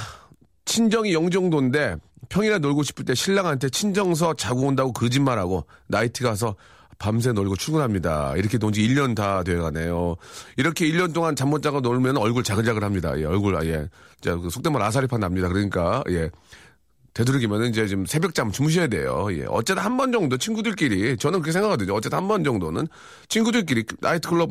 친정이 0.65 1.11
영종도인데 1.11 1.95
평일에 2.29 2.59
놀고 2.59 2.83
싶을 2.83 3.03
때 3.03 3.15
신랑한테 3.15 3.69
친정서 3.69 4.35
자고 4.35 4.61
온다고 4.61 4.93
거짓말하고 4.93 5.65
나이트 5.87 6.23
가서 6.23 6.55
밤새 6.97 7.31
놀고 7.33 7.55
출근합니다. 7.57 8.35
이렇게 8.37 8.57
논지 8.57 8.81
1년 8.87 9.15
다 9.15 9.43
돼가네요. 9.43 10.15
이렇게 10.57 10.85
1년 10.87 11.13
동안 11.13 11.35
잠 11.35 11.49
못 11.49 11.61
자고 11.61 11.79
놀면 11.81 12.17
얼굴 12.17 12.43
자글자글 12.43 12.83
합니다. 12.83 13.13
예, 13.19 13.25
얼굴, 13.25 13.55
아, 13.55 13.63
예. 13.65 13.87
자, 14.21 14.35
그 14.35 14.49
속된 14.49 14.73
말 14.73 14.81
아사리판 14.81 15.19
납니다. 15.19 15.47
그러니까, 15.47 16.03
예. 16.09 16.29
되도록이면 17.13 17.65
이제 17.65 17.87
좀 17.87 18.05
새벽잠 18.05 18.51
주무셔야 18.51 18.87
돼요. 18.87 19.27
예. 19.31 19.45
어쨌든 19.47 19.83
한 19.83 19.95
번 19.97 20.11
정도 20.11 20.37
친구들끼리, 20.37 21.15
저는 21.17 21.39
그렇게 21.39 21.51
생각하거든요. 21.53 21.93
어쨌든 21.93 22.17
한 22.17 22.27
번 22.27 22.43
정도는 22.43 22.87
친구들끼리 23.29 23.85
나이트클럽 24.01 24.49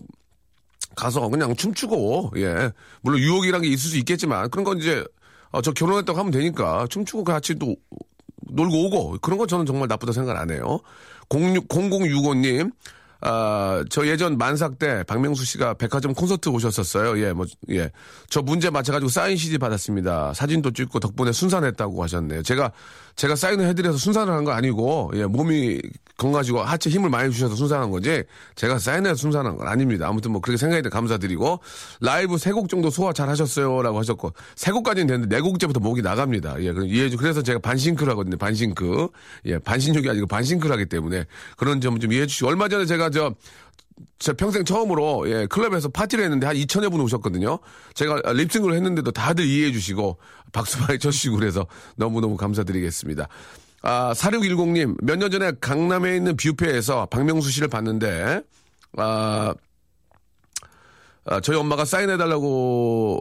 가서 0.97 1.29
그냥 1.29 1.55
춤추고, 1.57 2.33
예. 2.37 2.71
물론 3.03 3.21
유혹이란 3.21 3.63
게 3.63 3.69
있을 3.69 3.91
수 3.91 3.99
있겠지만, 3.99 4.49
그런 4.51 4.65
건 4.65 4.79
이제, 4.79 5.05
어, 5.51 5.61
저 5.61 5.73
결혼했다고 5.73 6.19
하면 6.19 6.31
되니까, 6.31 6.87
춤추고 6.89 7.25
같이 7.25 7.55
또 7.57 7.75
놀고 8.53 8.87
오고, 8.87 9.19
그런 9.21 9.39
건 9.39 9.49
저는 9.49 9.67
정말 9.67 9.89
나쁘다 9.89 10.13
생각 10.13 10.37
안 10.39 10.51
해요. 10.51 10.79
06, 11.31 11.69
0065님, 11.69 12.73
아, 13.27 13.83
저 13.89 14.07
예전 14.07 14.37
만삭 14.37 14.79
때 14.79 15.03
박명수 15.05 15.47
씨가 15.47 15.75
백화점 15.75 16.13
콘서트 16.13 16.51
오셨었어요. 16.51 17.19
예, 17.25 17.33
뭐, 17.33 17.47
예. 17.71 17.91
저 18.29 18.43
문제 18.43 18.69
맞춰가지고 18.69 19.09
사인 19.09 19.39
CD 19.39 19.57
받았습니다. 19.57 20.35
사진도 20.35 20.71
찍고 20.73 21.01
덕분에 21.01 21.33
순산했다고 21.33 22.03
하셨네요. 22.03 22.43
제가, 22.43 22.71
제가 23.17 23.37
사인을 23.37 23.67
해드려서 23.69 23.99
순산을 23.99 24.33
한 24.33 24.45
거 24.45 24.53
아니고, 24.53 25.13
예, 25.15 25.25
몸이 25.27 25.81
건가지고 26.17 26.63
하체 26.63 26.91
힘을 26.91 27.11
많이 27.11 27.33
주셔서 27.33 27.57
순산한 27.57 27.91
거지, 27.91 28.23
제가 28.55 28.79
사인해서 28.79 29.15
순산한 29.17 29.57
건 29.57 29.67
아닙니다. 29.67 30.07
아무튼 30.09 30.33
뭐 30.33 30.41
그렇게 30.41 30.57
생각해 30.59 30.83
감사드리고, 30.83 31.61
라이브 32.01 32.39
세 32.39 32.53
곡 32.53 32.69
정도 32.69 32.91
소화 32.91 33.13
잘 33.13 33.29
하셨어요. 33.29 33.83
라고 33.83 33.99
하셨고, 33.99 34.33
세 34.57 34.71
곡까지는 34.73 35.07
되는데 35.07 35.37
네 35.37 35.41
곡째부터 35.41 35.81
목이 35.81 36.03
나갑니다. 36.03 36.57
예, 36.61 36.73
이해해 36.87 37.11
주, 37.11 37.17
그래서 37.17 37.43
제가 37.43 37.59
반싱크를 37.61 38.11
하거든요. 38.13 38.37
반싱크. 38.37 39.09
예, 39.47 39.59
반신욕이 39.59 40.09
아니고 40.09 40.27
반싱크를 40.27 40.73
하기 40.75 40.87
때문에 40.87 41.25
그런 41.57 41.81
점 41.81 41.99
좀 42.01 42.13
이해해 42.13 42.27
주시고, 42.27 42.49
얼마 42.49 42.69
전에 42.69 42.85
제가 42.87 43.11
저, 43.11 43.35
제 44.19 44.33
평생 44.33 44.65
처음으로 44.65 45.25
예, 45.31 45.47
클럽에서 45.47 45.89
파티를 45.89 46.25
했는데 46.25 46.47
한 46.49 46.57
2천여 46.57 46.91
분 46.91 47.01
오셨거든요. 47.01 47.59
제가 47.95 48.33
립싱크를 48.33 48.75
했는데도 48.75 49.13
다들 49.13 49.45
이해해 49.47 49.71
주시고 49.73 50.19
박수 50.55 50.81
많이 50.81 50.99
쳐주시고 50.99 51.37
그래서 51.37 51.67
너무너무 51.97 52.37
감사드리겠습니다. 52.39 53.29
아, 53.83 54.13
4610님, 54.15 54.97
몇 55.05 55.19
년 55.19 55.31
전에 55.31 55.53
강남에 55.61 56.17
있는 56.17 56.37
뷰페에서 56.37 57.07
박명수 57.07 57.51
씨를 57.51 57.69
봤는데, 57.69 58.41
아, 58.97 59.53
아, 61.27 61.41
저희 61.41 61.57
엄마가 61.59 61.85
사인해달라고 61.85 63.21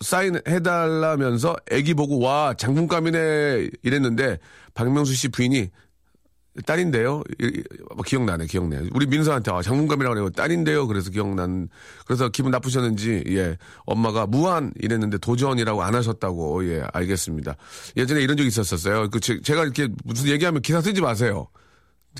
사인해달라면서 0.00 1.56
애기 1.70 1.94
보고 1.94 2.18
와 2.20 2.54
장군감이네 2.54 3.68
이랬는데 3.82 4.38
박명수 4.74 5.12
씨 5.14 5.28
부인이 5.28 5.68
딸인데요. 6.66 7.22
뭐 7.94 8.02
기억나네, 8.04 8.46
기억나네. 8.46 8.90
우리 8.92 9.06
민서한테 9.06 9.52
아, 9.52 9.62
장군감이라고 9.62 10.14
그래요. 10.14 10.30
딸인데요. 10.30 10.86
그래서 10.88 11.10
기억난. 11.10 11.68
그래서 12.06 12.28
기분 12.28 12.50
나쁘셨는지 12.50 13.24
예 13.28 13.56
엄마가 13.86 14.26
무한 14.26 14.72
이랬는데 14.76 15.18
도전이라고 15.18 15.82
안 15.82 15.94
하셨다고 15.94 16.68
예 16.68 16.82
알겠습니다. 16.92 17.56
예전에 17.96 18.22
이런 18.22 18.36
적이 18.36 18.48
있었었어요. 18.48 19.10
그 19.10 19.20
제, 19.20 19.38
가 19.54 19.62
이렇게 19.62 19.88
무슨 20.04 20.28
얘기하면 20.28 20.62
기사 20.62 20.80
쓰지 20.80 21.00
마세요. 21.00 21.46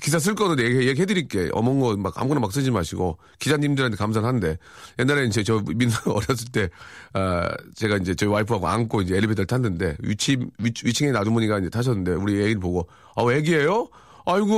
기사 0.00 0.20
쓸 0.20 0.36
거는 0.36 0.64
얘기, 0.64 0.86
얘기해드릴게. 0.86 1.50
어머니 1.52 1.80
거막 1.80 2.16
아무거나 2.16 2.40
막 2.40 2.52
쓰지 2.52 2.70
마시고 2.70 3.18
기자님들한테 3.40 3.96
감사는 3.96 4.26
한데 4.26 4.56
옛날에 5.00 5.24
이제 5.26 5.42
저 5.42 5.60
민서 5.66 5.98
어렸을 6.14 6.52
때 6.52 6.70
아, 7.12 7.48
제가 7.74 7.96
이제 7.96 8.14
저희 8.14 8.30
와이프하고 8.30 8.68
안고 8.68 9.02
이제 9.02 9.16
엘리베이터를 9.16 9.46
탔는데 9.46 9.96
위치 10.00 10.36
위, 10.58 10.72
위층에 10.84 11.10
아주머니가 11.10 11.58
이제 11.58 11.68
타셨는데 11.68 12.12
우리 12.12 12.34
애기를 12.40 12.60
보고 12.60 12.86
아 13.16 13.24
애기예요? 13.28 13.88
아이고만 14.26 14.56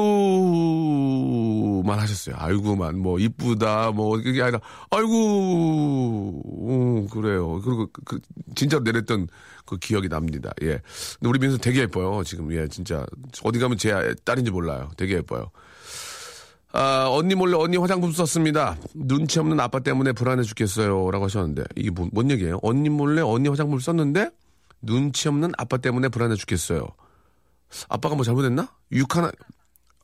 하셨어요. 1.99 2.37
아이고만 2.39 2.99
뭐 2.99 3.19
이쁘다 3.19 3.93
뭐 3.93 4.17
그게 4.17 4.43
아니라 4.43 4.61
아이고 4.91 6.43
음, 6.69 7.09
그래요. 7.09 7.61
그리고 7.63 7.89
그, 7.93 8.03
그 8.05 8.21
진짜로 8.55 8.83
내렸던 8.83 9.29
그 9.65 9.79
기억이 9.79 10.09
납니다. 10.09 10.51
예. 10.63 10.81
근데 11.19 11.29
우리 11.29 11.39
민수 11.39 11.59
되게 11.59 11.81
예뻐요. 11.81 12.23
지금 12.25 12.53
예 12.53 12.69
진짜 12.69 13.07
어디 13.45 13.59
가면 13.59 13.79
제 13.79 14.15
딸인지 14.25 14.51
몰라요. 14.51 14.91
되게 14.97 15.15
예뻐요. 15.15 15.51
아, 16.75 17.07
언니 17.11 17.35
몰래 17.35 17.55
언니 17.55 17.77
화장품 17.77 18.13
썼습니다. 18.13 18.77
눈치 18.95 19.39
없는 19.39 19.61
아빠 19.61 19.81
때문에 19.81 20.13
불안해 20.13 20.43
죽겠어요. 20.43 21.11
라고 21.11 21.27
하셨는데, 21.27 21.65
이게 21.77 21.91
뭔, 21.91 22.09
뭔 22.13 22.31
얘기예요? 22.31 22.61
언니 22.63 22.89
몰래 22.89 23.21
언니 23.21 23.51
화장품을 23.51 23.83
썼는데, 23.83 24.31
눈치 24.81 25.29
없는 25.29 25.53
아빠 25.59 25.77
때문에 25.77 26.09
불안해 26.09 26.35
죽겠어요. 26.37 26.89
아빠가 27.89 28.15
뭐 28.15 28.25
잘못했나? 28.25 28.69
육하나, 28.91 29.31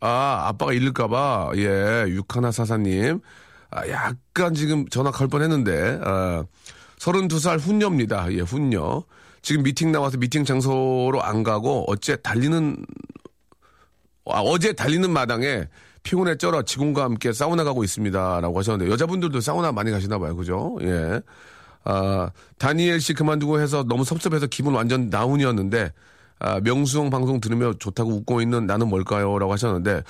아, 0.01 0.45
아빠가 0.49 0.73
잃을까봐, 0.73 1.53
예, 1.57 2.05
육하나 2.09 2.51
사사님. 2.53 3.21
아, 3.71 3.87
약간 3.89 4.55
지금 4.55 4.89
전화 4.89 5.11
걸 5.11 5.29
뻔 5.29 5.43
했는데, 5.43 5.99
아, 6.03 6.45
32살 6.99 7.59
훈녀입니다. 7.61 8.33
예, 8.33 8.41
훈녀. 8.41 9.05
지금 9.43 9.63
미팅 9.63 9.93
나와서 9.93 10.17
미팅 10.19 10.45
장소로 10.45 11.23
안 11.23 11.43
가고, 11.43 11.85
어째 11.89 12.17
달리는 12.17 12.85
아, 14.27 14.41
어제 14.41 14.73
달리는 14.73 15.11
마당에 15.11 15.69
피곤에 16.03 16.37
쩔어 16.37 16.63
직원과 16.63 17.03
함께 17.05 17.33
사우나 17.33 17.65
가고 17.65 17.85
있습니다. 17.85 18.41
라고 18.41 18.59
하셨는데, 18.59 18.91
여자분들도 18.93 19.41
사우나 19.41 19.73
많이 19.73 19.91
가시나 19.91 20.19
봐요. 20.19 20.37
그죠? 20.37 20.77
예. 20.83 21.21
아, 21.85 22.31
다니엘 22.59 23.01
씨 23.01 23.15
그만두고 23.15 23.61
해서 23.61 23.85
너무 23.85 24.05
섭섭해서 24.05 24.47
기분 24.47 24.75
완전 24.75 25.11
다운이었는데, 25.11 25.93
아, 26.41 26.61
명수형 26.61 27.11
방송 27.11 27.41
들으며 27.41 27.75
좋다고 27.79 28.11
웃고 28.13 28.41
있는 28.41 28.67
나는 28.67 28.89
뭘까요? 28.89 29.39
라고 29.39 29.53
하셨는데, 29.53 30.03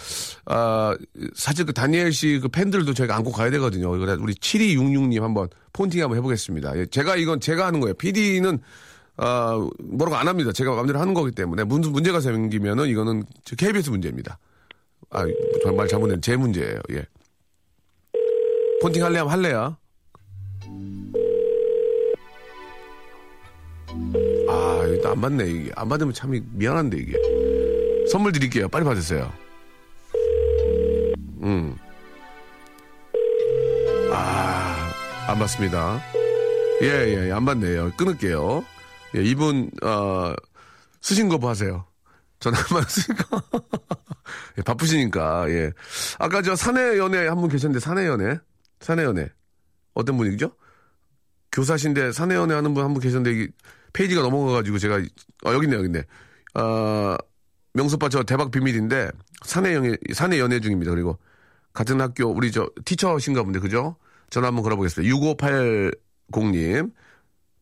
아, 0.46 0.96
사실 1.34 1.64
그 1.64 1.72
다니엘 1.72 2.12
씨 2.12 2.38
그 2.40 2.48
팬들도 2.48 2.92
저희가 2.94 3.16
안고 3.16 3.32
가야 3.32 3.50
되거든요. 3.52 3.90
그래 3.98 4.16
우리 4.20 4.34
7266님 4.34 5.20
한번 5.22 5.48
폰팅 5.72 6.02
한번 6.02 6.18
해보겠습니다. 6.18 6.78
예, 6.78 6.86
제가 6.86 7.16
이건 7.16 7.40
제가 7.40 7.66
하는 7.66 7.80
거예요. 7.80 7.94
PD는 7.94 8.58
아, 9.16 9.68
뭐라고 9.82 10.16
안 10.16 10.28
합니다. 10.28 10.52
제가 10.52 10.74
마음대로 10.74 11.00
하는 11.00 11.14
거기 11.14 11.32
때문에 11.32 11.64
문, 11.64 11.80
문제가 11.80 12.20
생기면은 12.20 12.86
이거는 12.88 13.24
저 13.44 13.56
KBS 13.56 13.90
문제입니다. 13.90 14.38
아, 15.10 15.24
정말 15.64 15.88
잘못된 15.88 16.20
제 16.20 16.36
문제예요. 16.36 16.78
예. 16.92 17.04
폰팅 18.82 19.02
할래 19.02 19.18
하면 19.18 19.32
할래야. 19.32 19.76
아, 24.48 24.84
이거 24.86 25.10
안 25.10 25.20
받네, 25.20 25.44
이게. 25.50 25.72
안 25.76 25.88
받으면 25.88 26.12
참 26.14 26.32
미안한데, 26.52 26.96
이게. 26.98 27.12
선물 28.10 28.32
드릴게요. 28.32 28.68
빨리 28.68 28.84
받으세요. 28.84 29.30
음. 31.42 31.76
아, 34.12 34.90
안 35.28 35.38
받습니다. 35.38 36.00
예, 36.82 36.86
예, 36.86 37.26
예, 37.28 37.32
안 37.32 37.44
받네요. 37.44 37.92
끊을게요. 37.96 38.64
예, 39.16 39.22
이분, 39.22 39.70
어, 39.82 40.32
쓰신 41.00 41.28
거 41.28 41.38
보세요. 41.38 41.84
전화만 42.40 42.84
쓰신 42.88 43.14
거. 43.16 43.42
예, 44.58 44.62
바쁘시니까, 44.62 45.50
예. 45.50 45.72
아까 46.18 46.40
저 46.42 46.56
사내 46.56 46.98
연애 46.98 47.26
한 47.26 47.36
분 47.38 47.48
계셨는데, 47.48 47.80
사내 47.80 48.06
연애? 48.06 48.38
사내 48.80 49.04
연애. 49.04 49.28
어떤 49.94 50.16
분이죠? 50.16 50.52
교사신데 51.52 52.12
사내 52.12 52.34
연애 52.36 52.54
하는 52.54 52.74
분 52.74 52.84
한 52.84 52.94
분 52.94 53.02
계셨는데, 53.02 53.30
이게 53.32 53.48
페이지가 53.92 54.22
넘어가가지고 54.22 54.78
제가, 54.78 54.96
아, 55.44 55.52
여기 55.52 55.66
있네, 55.66 55.76
여기 55.76 55.86
있네. 55.86 56.04
아, 56.54 57.16
명수빠 57.74 58.08
저 58.08 58.22
대박 58.22 58.50
비밀인데, 58.50 59.10
사내 59.44 59.74
연애, 59.74 59.96
사내 60.12 60.38
연애 60.40 60.60
중입니다. 60.60 60.90
그리고 60.90 61.18
같은 61.72 62.00
학교, 62.00 62.26
우리 62.26 62.50
저 62.50 62.70
티처신가 62.84 63.42
본데, 63.42 63.60
그죠? 63.60 63.96
전화 64.30 64.48
한번 64.48 64.62
걸어보겠습니다. 64.62 65.14
6580님. 65.14 66.92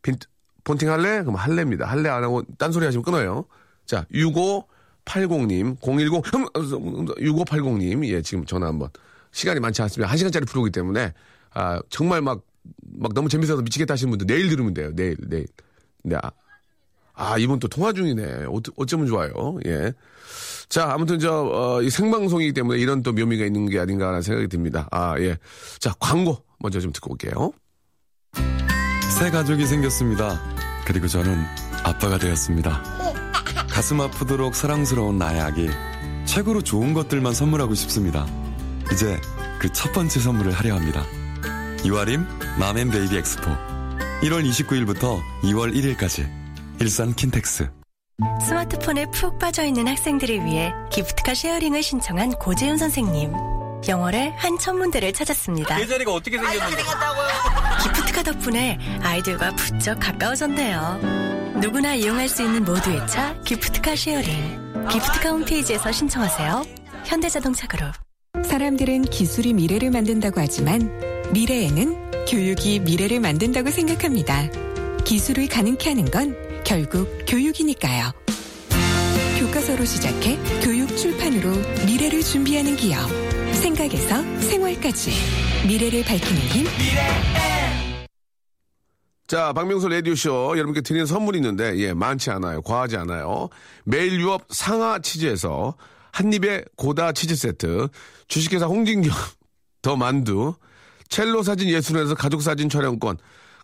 빈, 0.03 0.17
폰팅 0.65 0.91
할래? 0.91 1.23
그럼 1.23 1.37
할래입니다. 1.37 1.87
할래 1.87 2.09
안 2.09 2.25
하고 2.25 2.43
딴소리 2.59 2.85
하시면 2.85 3.05
끊어요. 3.05 3.45
자, 3.87 4.05
6580님, 4.13 5.81
010, 5.81 6.23
6580님, 7.21 8.05
예, 8.09 8.23
지금 8.23 8.45
전화 8.45 8.67
한번. 8.67 8.91
시간이 9.31 9.61
많지 9.61 9.83
않습니다. 9.83 10.11
1 10.11 10.19
시간짜리 10.19 10.45
프로기 10.47 10.71
때문에, 10.71 11.13
아, 11.55 11.81
정말 11.89 12.21
막, 12.21 12.43
막 12.99 13.15
너무 13.15 13.29
재밌어서 13.29 13.63
미치겠다 13.63 13.93
하시는 13.93 14.11
분들 14.11 14.27
내일 14.27 14.49
들으면 14.49 14.75
돼요. 14.75 14.91
내일, 14.95 15.17
내일. 15.29 15.47
네, 16.07 16.17
아, 16.23 16.31
아, 17.15 17.37
이분 17.39 17.59
또 17.59 17.67
통화 17.69 17.93
중이네. 17.93 18.45
어, 18.47 18.61
어쩌면 18.77 19.07
좋아요. 19.07 19.59
예. 19.67 19.93
자, 20.69 20.93
아무튼 20.93 21.19
저, 21.19 21.33
어, 21.45 21.83
이 21.83 21.91
생방송이기 21.91 22.53
때문에 22.53 22.79
이런 22.79 23.03
또 23.03 23.13
묘미가 23.13 23.45
있는 23.45 23.69
게 23.69 23.79
아닌가 23.81 24.07
라는 24.07 24.23
생각이 24.23 24.49
듭니다. 24.49 24.87
아, 24.93 25.19
예. 25.19 25.37
자, 25.81 25.93
광고 25.99 26.43
먼저 26.61 26.81
좀 26.81 26.93
듣고 26.93 27.13
올게요. 27.13 27.53
새 29.19 29.31
가족이 29.31 29.67
생겼습니다. 29.67 30.41
그리고 30.87 31.09
저는 31.09 31.43
아빠가 31.85 32.19
되었습니다. 32.19 32.83
가슴 33.71 34.01
아프도록 34.01 34.55
사랑스러운 34.55 35.19
나의 35.19 35.41
아기. 35.41 35.69
최고로 36.25 36.63
좋은 36.63 36.93
것들만 36.95 37.35
선물하고 37.35 37.75
싶습니다. 37.75 38.27
이제 38.93 39.21
그 39.61 39.69
첫 39.73 39.93
번째 39.93 40.21
선물을 40.21 40.53
하려 40.53 40.75
합니다. 40.77 41.05
이화림 41.85 42.25
Mom 42.59 42.88
and 42.88 43.17
Baby 43.17 43.43
Expo. 43.43 43.76
1월 44.23 44.45
29일부터 44.49 45.21
2월 45.43 45.75
1일까지. 45.75 46.29
일산 46.81 47.15
킨텍스. 47.15 47.71
스마트폰에 48.47 49.07
푹 49.13 49.39
빠져있는 49.39 49.89
학생들을 49.89 50.45
위해 50.45 50.73
gift 50.91 51.16
car 51.16 51.35
sharing을 51.35 51.83
신청한 51.83 52.33
고재윤 52.33 52.79
선생님. 52.79 53.33
영월에 53.87 54.29
한 54.39 54.59
천문대를 54.59 55.13
찾았습니다. 55.13 55.81
예전이가 55.81 56.13
어떻게 56.13 56.39
생겼는데? 56.39 56.83
gift 57.83 58.06
car 58.06 58.23
덕분에 58.23 58.79
아이들과 59.03 59.51
부쩍 59.55 60.01
가까워졌네요. 60.01 61.01
누구나 61.61 61.95
이용할 61.95 62.29
수 62.29 62.43
있는 62.43 62.65
모두의 62.65 63.07
차 63.07 63.39
gift 63.43 63.72
car 63.72 63.95
sharing. 63.95 64.89
gift 64.89 65.13
car 65.13 65.31
홈페이지에서 65.31 65.93
신청하세요. 65.93 66.65
현대자동차 67.05 67.67
그룹. 67.67 67.93
사람들은 68.45 69.03
기술이 69.03 69.53
미래를 69.53 69.91
만든다고 69.91 70.41
하지만 70.41 71.06
미래엔은 71.33 72.27
교육이 72.27 72.81
미래를 72.81 73.21
만든다고 73.21 73.71
생각합니다. 73.71 74.49
기술을 75.05 75.49
가능케 75.49 75.91
하는 75.91 76.05
건 76.11 76.37
결국 76.65 77.09
교육이니까요. 77.27 78.13
교과서로 79.39 79.85
시작해 79.85 80.37
교육 80.63 80.97
출판으로 80.97 81.51
미래를 81.87 82.23
준비하는 82.23 82.77
기업. 82.77 83.09
생각에서 83.55 84.23
생활까지 84.41 85.11
미래를 85.67 86.05
밝히는 86.05 86.41
힘 86.43 86.67
자, 89.27 89.53
박명수 89.53 89.89
라디오쇼 89.89 90.53
여러분께 90.57 90.83
드리는 90.83 91.05
선물이 91.05 91.39
있는데, 91.39 91.77
예, 91.79 91.93
많지 91.93 92.31
않아요. 92.31 92.63
과하지 92.63 92.97
않아요. 92.99 93.49
매일 93.85 94.21
유업 94.21 94.45
상하 94.51 95.01
치즈에서 95.01 95.75
한입에 96.13 96.65
고다 96.77 97.11
치즈 97.11 97.35
세트, 97.35 97.89
주식회사 98.29 98.67
홍진경 98.67 99.13
더 99.83 99.97
만두, 99.97 100.55
첼로 101.09 101.43
사진 101.43 101.69
예술원에서 101.69 102.15
가족 102.15 102.43
사진 102.43 102.69
촬영권, 102.69 103.19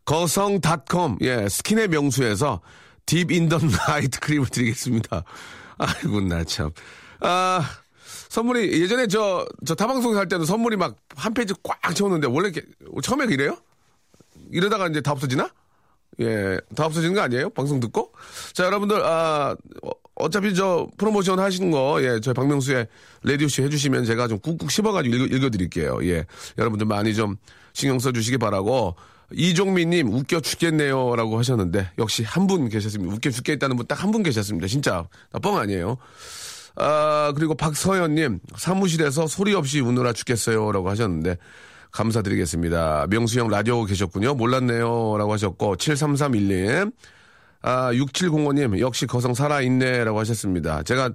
거성닷컴, 0.04 1.18
예, 1.20 1.48
스킨의 1.48 1.88
명수에서 1.88 2.60
Deep 3.06 3.30
in 3.30 3.46
the 3.46 3.70
Night 3.88 4.20
Cream을 4.20 4.46
드리겠습니다. 4.48 5.24
아이고, 5.78 6.20
나 6.22 6.44
참. 6.44 6.70
아, 7.20 7.62
선물이 8.28 8.80
예전에 8.80 9.06
저, 9.06 9.46
저 9.66 9.74
타방송 9.74 10.16
할 10.16 10.28
때도 10.28 10.44
선물이 10.44 10.76
막 10.76 10.96
한 11.16 11.34
페이지 11.34 11.54
꽉 11.62 11.94
채웠는데, 11.94 12.26
원래 12.28 12.48
이렇게, 12.48 12.66
처음에 13.02 13.26
이래요? 13.26 13.56
이러다가 14.50 14.88
이제 14.88 15.00
다 15.00 15.12
없어지나? 15.12 15.50
예, 16.20 16.58
다 16.74 16.86
없어지는 16.86 17.14
거 17.14 17.20
아니에요? 17.20 17.50
방송 17.50 17.80
듣고? 17.80 18.12
자, 18.52 18.64
여러분들, 18.64 19.02
아, 19.04 19.56
어, 20.22 20.26
어차피 20.26 20.54
저 20.54 20.88
프로모션 20.96 21.38
하시는 21.38 21.70
거, 21.70 21.98
예, 22.02 22.20
저희 22.20 22.34
박명수의 22.34 22.86
라디오쇼 23.24 23.62
해주시면 23.64 24.04
제가 24.04 24.28
좀 24.28 24.38
꾹꾹 24.38 24.68
씹어가지고 24.70 25.14
읽어, 25.16 25.36
읽어 25.36 25.50
드릴게요. 25.50 25.98
예, 26.04 26.24
여러분들 26.58 26.86
많이 26.86 27.14
좀 27.14 27.36
신경 27.72 27.98
써주시기 27.98 28.38
바라고. 28.38 28.94
이종민님, 29.34 30.12
웃겨 30.12 30.40
죽겠네요. 30.40 31.16
라고 31.16 31.38
하셨는데, 31.38 31.92
역시 31.98 32.22
한 32.22 32.46
분 32.46 32.68
계셨습니다. 32.68 33.14
웃겨 33.14 33.30
죽겠다는 33.30 33.76
분 33.76 33.86
딱 33.86 34.02
한 34.02 34.12
분 34.12 34.22
계셨습니다. 34.22 34.66
진짜. 34.66 35.08
뻥 35.42 35.56
아니에요. 35.56 35.96
아, 36.76 37.32
그리고 37.34 37.54
박서연님, 37.54 38.40
사무실에서 38.56 39.26
소리 39.26 39.54
없이 39.54 39.80
우느라 39.80 40.12
죽겠어요. 40.12 40.70
라고 40.72 40.90
하셨는데, 40.90 41.38
감사드리겠습니다. 41.92 43.06
명수 43.08 43.38
형 43.40 43.48
라디오 43.48 43.84
계셨군요. 43.84 44.34
몰랐네요. 44.34 45.16
라고 45.16 45.32
하셨고, 45.32 45.76
7331님, 45.76 46.92
아, 47.62 47.92
6705님, 47.92 48.78
역시 48.80 49.06
거성 49.06 49.34
살아있네. 49.34 50.04
라고 50.04 50.18
하셨습니다. 50.20 50.82
제가 50.82 51.10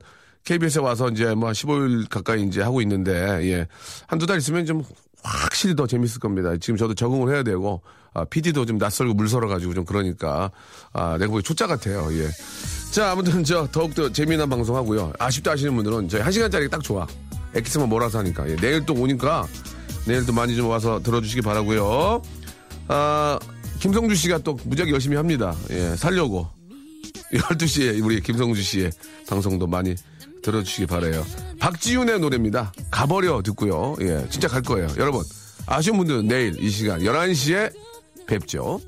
KBS에 0.46 0.82
와서 0.82 1.10
이제 1.10 1.36
뭐 1.36 1.52
15일 1.52 2.10
가까이 2.10 2.44
이제 2.44 2.62
하고 2.62 2.82
있는데, 2.82 3.14
예. 3.52 3.68
한두 4.08 4.26
달 4.26 4.38
있으면 4.38 4.66
좀 4.66 4.84
확실히 5.24 5.76
더 5.76 5.86
재밌을 5.86 6.20
겁니다. 6.20 6.56
지금 6.58 6.78
저도 6.78 6.94
적응을 6.94 7.34
해야 7.34 7.44
되고, 7.44 7.82
아, 8.14 8.24
PD도 8.24 8.66
좀 8.66 8.78
낯설고 8.78 9.14
물설어가지고 9.14 9.74
좀 9.74 9.86
그러니까, 9.86 10.52
아, 10.94 11.18
내가 11.18 11.32
보기 11.32 11.44
초짜 11.44 11.68
같아요. 11.68 12.08
예. 12.14 12.30
자, 12.92 13.12
아무튼 13.12 13.44
저 13.44 13.68
더욱더 13.68 14.12
재미난 14.12 14.50
방송 14.50 14.76
하고요. 14.76 15.12
아쉽다 15.20 15.52
하시는 15.52 15.76
분들은 15.76 16.08
저희 16.08 16.22
1시간짜리 16.22 16.72
딱 16.72 16.82
좋아. 16.82 17.06
엑스만 17.54 17.90
몰아서 17.90 18.20
하니까. 18.20 18.50
예. 18.50 18.56
내일 18.56 18.86
또 18.86 18.94
오니까 18.94 19.46
내일 20.06 20.26
또 20.26 20.32
많이 20.32 20.56
좀 20.56 20.70
와서 20.70 21.02
들어주시기 21.04 21.42
바라고요. 21.42 22.22
아, 22.88 23.38
김성주 23.80 24.16
씨가 24.16 24.40
또 24.40 24.58
무지하게 24.64 24.92
열심히 24.92 25.16
합니다. 25.16 25.56
예, 25.72 25.96
살려고. 25.96 26.48
12시에 27.34 28.04
우리 28.04 28.22
김성주 28.22 28.62
씨의 28.62 28.92
방송도 29.28 29.68
많이 29.68 29.96
들어주시기 30.42 30.86
바래요. 30.86 31.26
박지윤의 31.60 32.20
노래입니다. 32.20 32.72
가버려 32.90 33.42
듣고요. 33.44 33.96
예, 34.02 34.26
진짜 34.30 34.48
갈 34.48 34.62
거예요. 34.62 34.88
여러분, 34.98 35.24
아쉬운 35.66 35.98
분들은 35.98 36.28
내일 36.28 36.62
이 36.64 36.70
시간 36.70 37.02
11시에 37.02 37.74
뵙죠. 38.28 38.80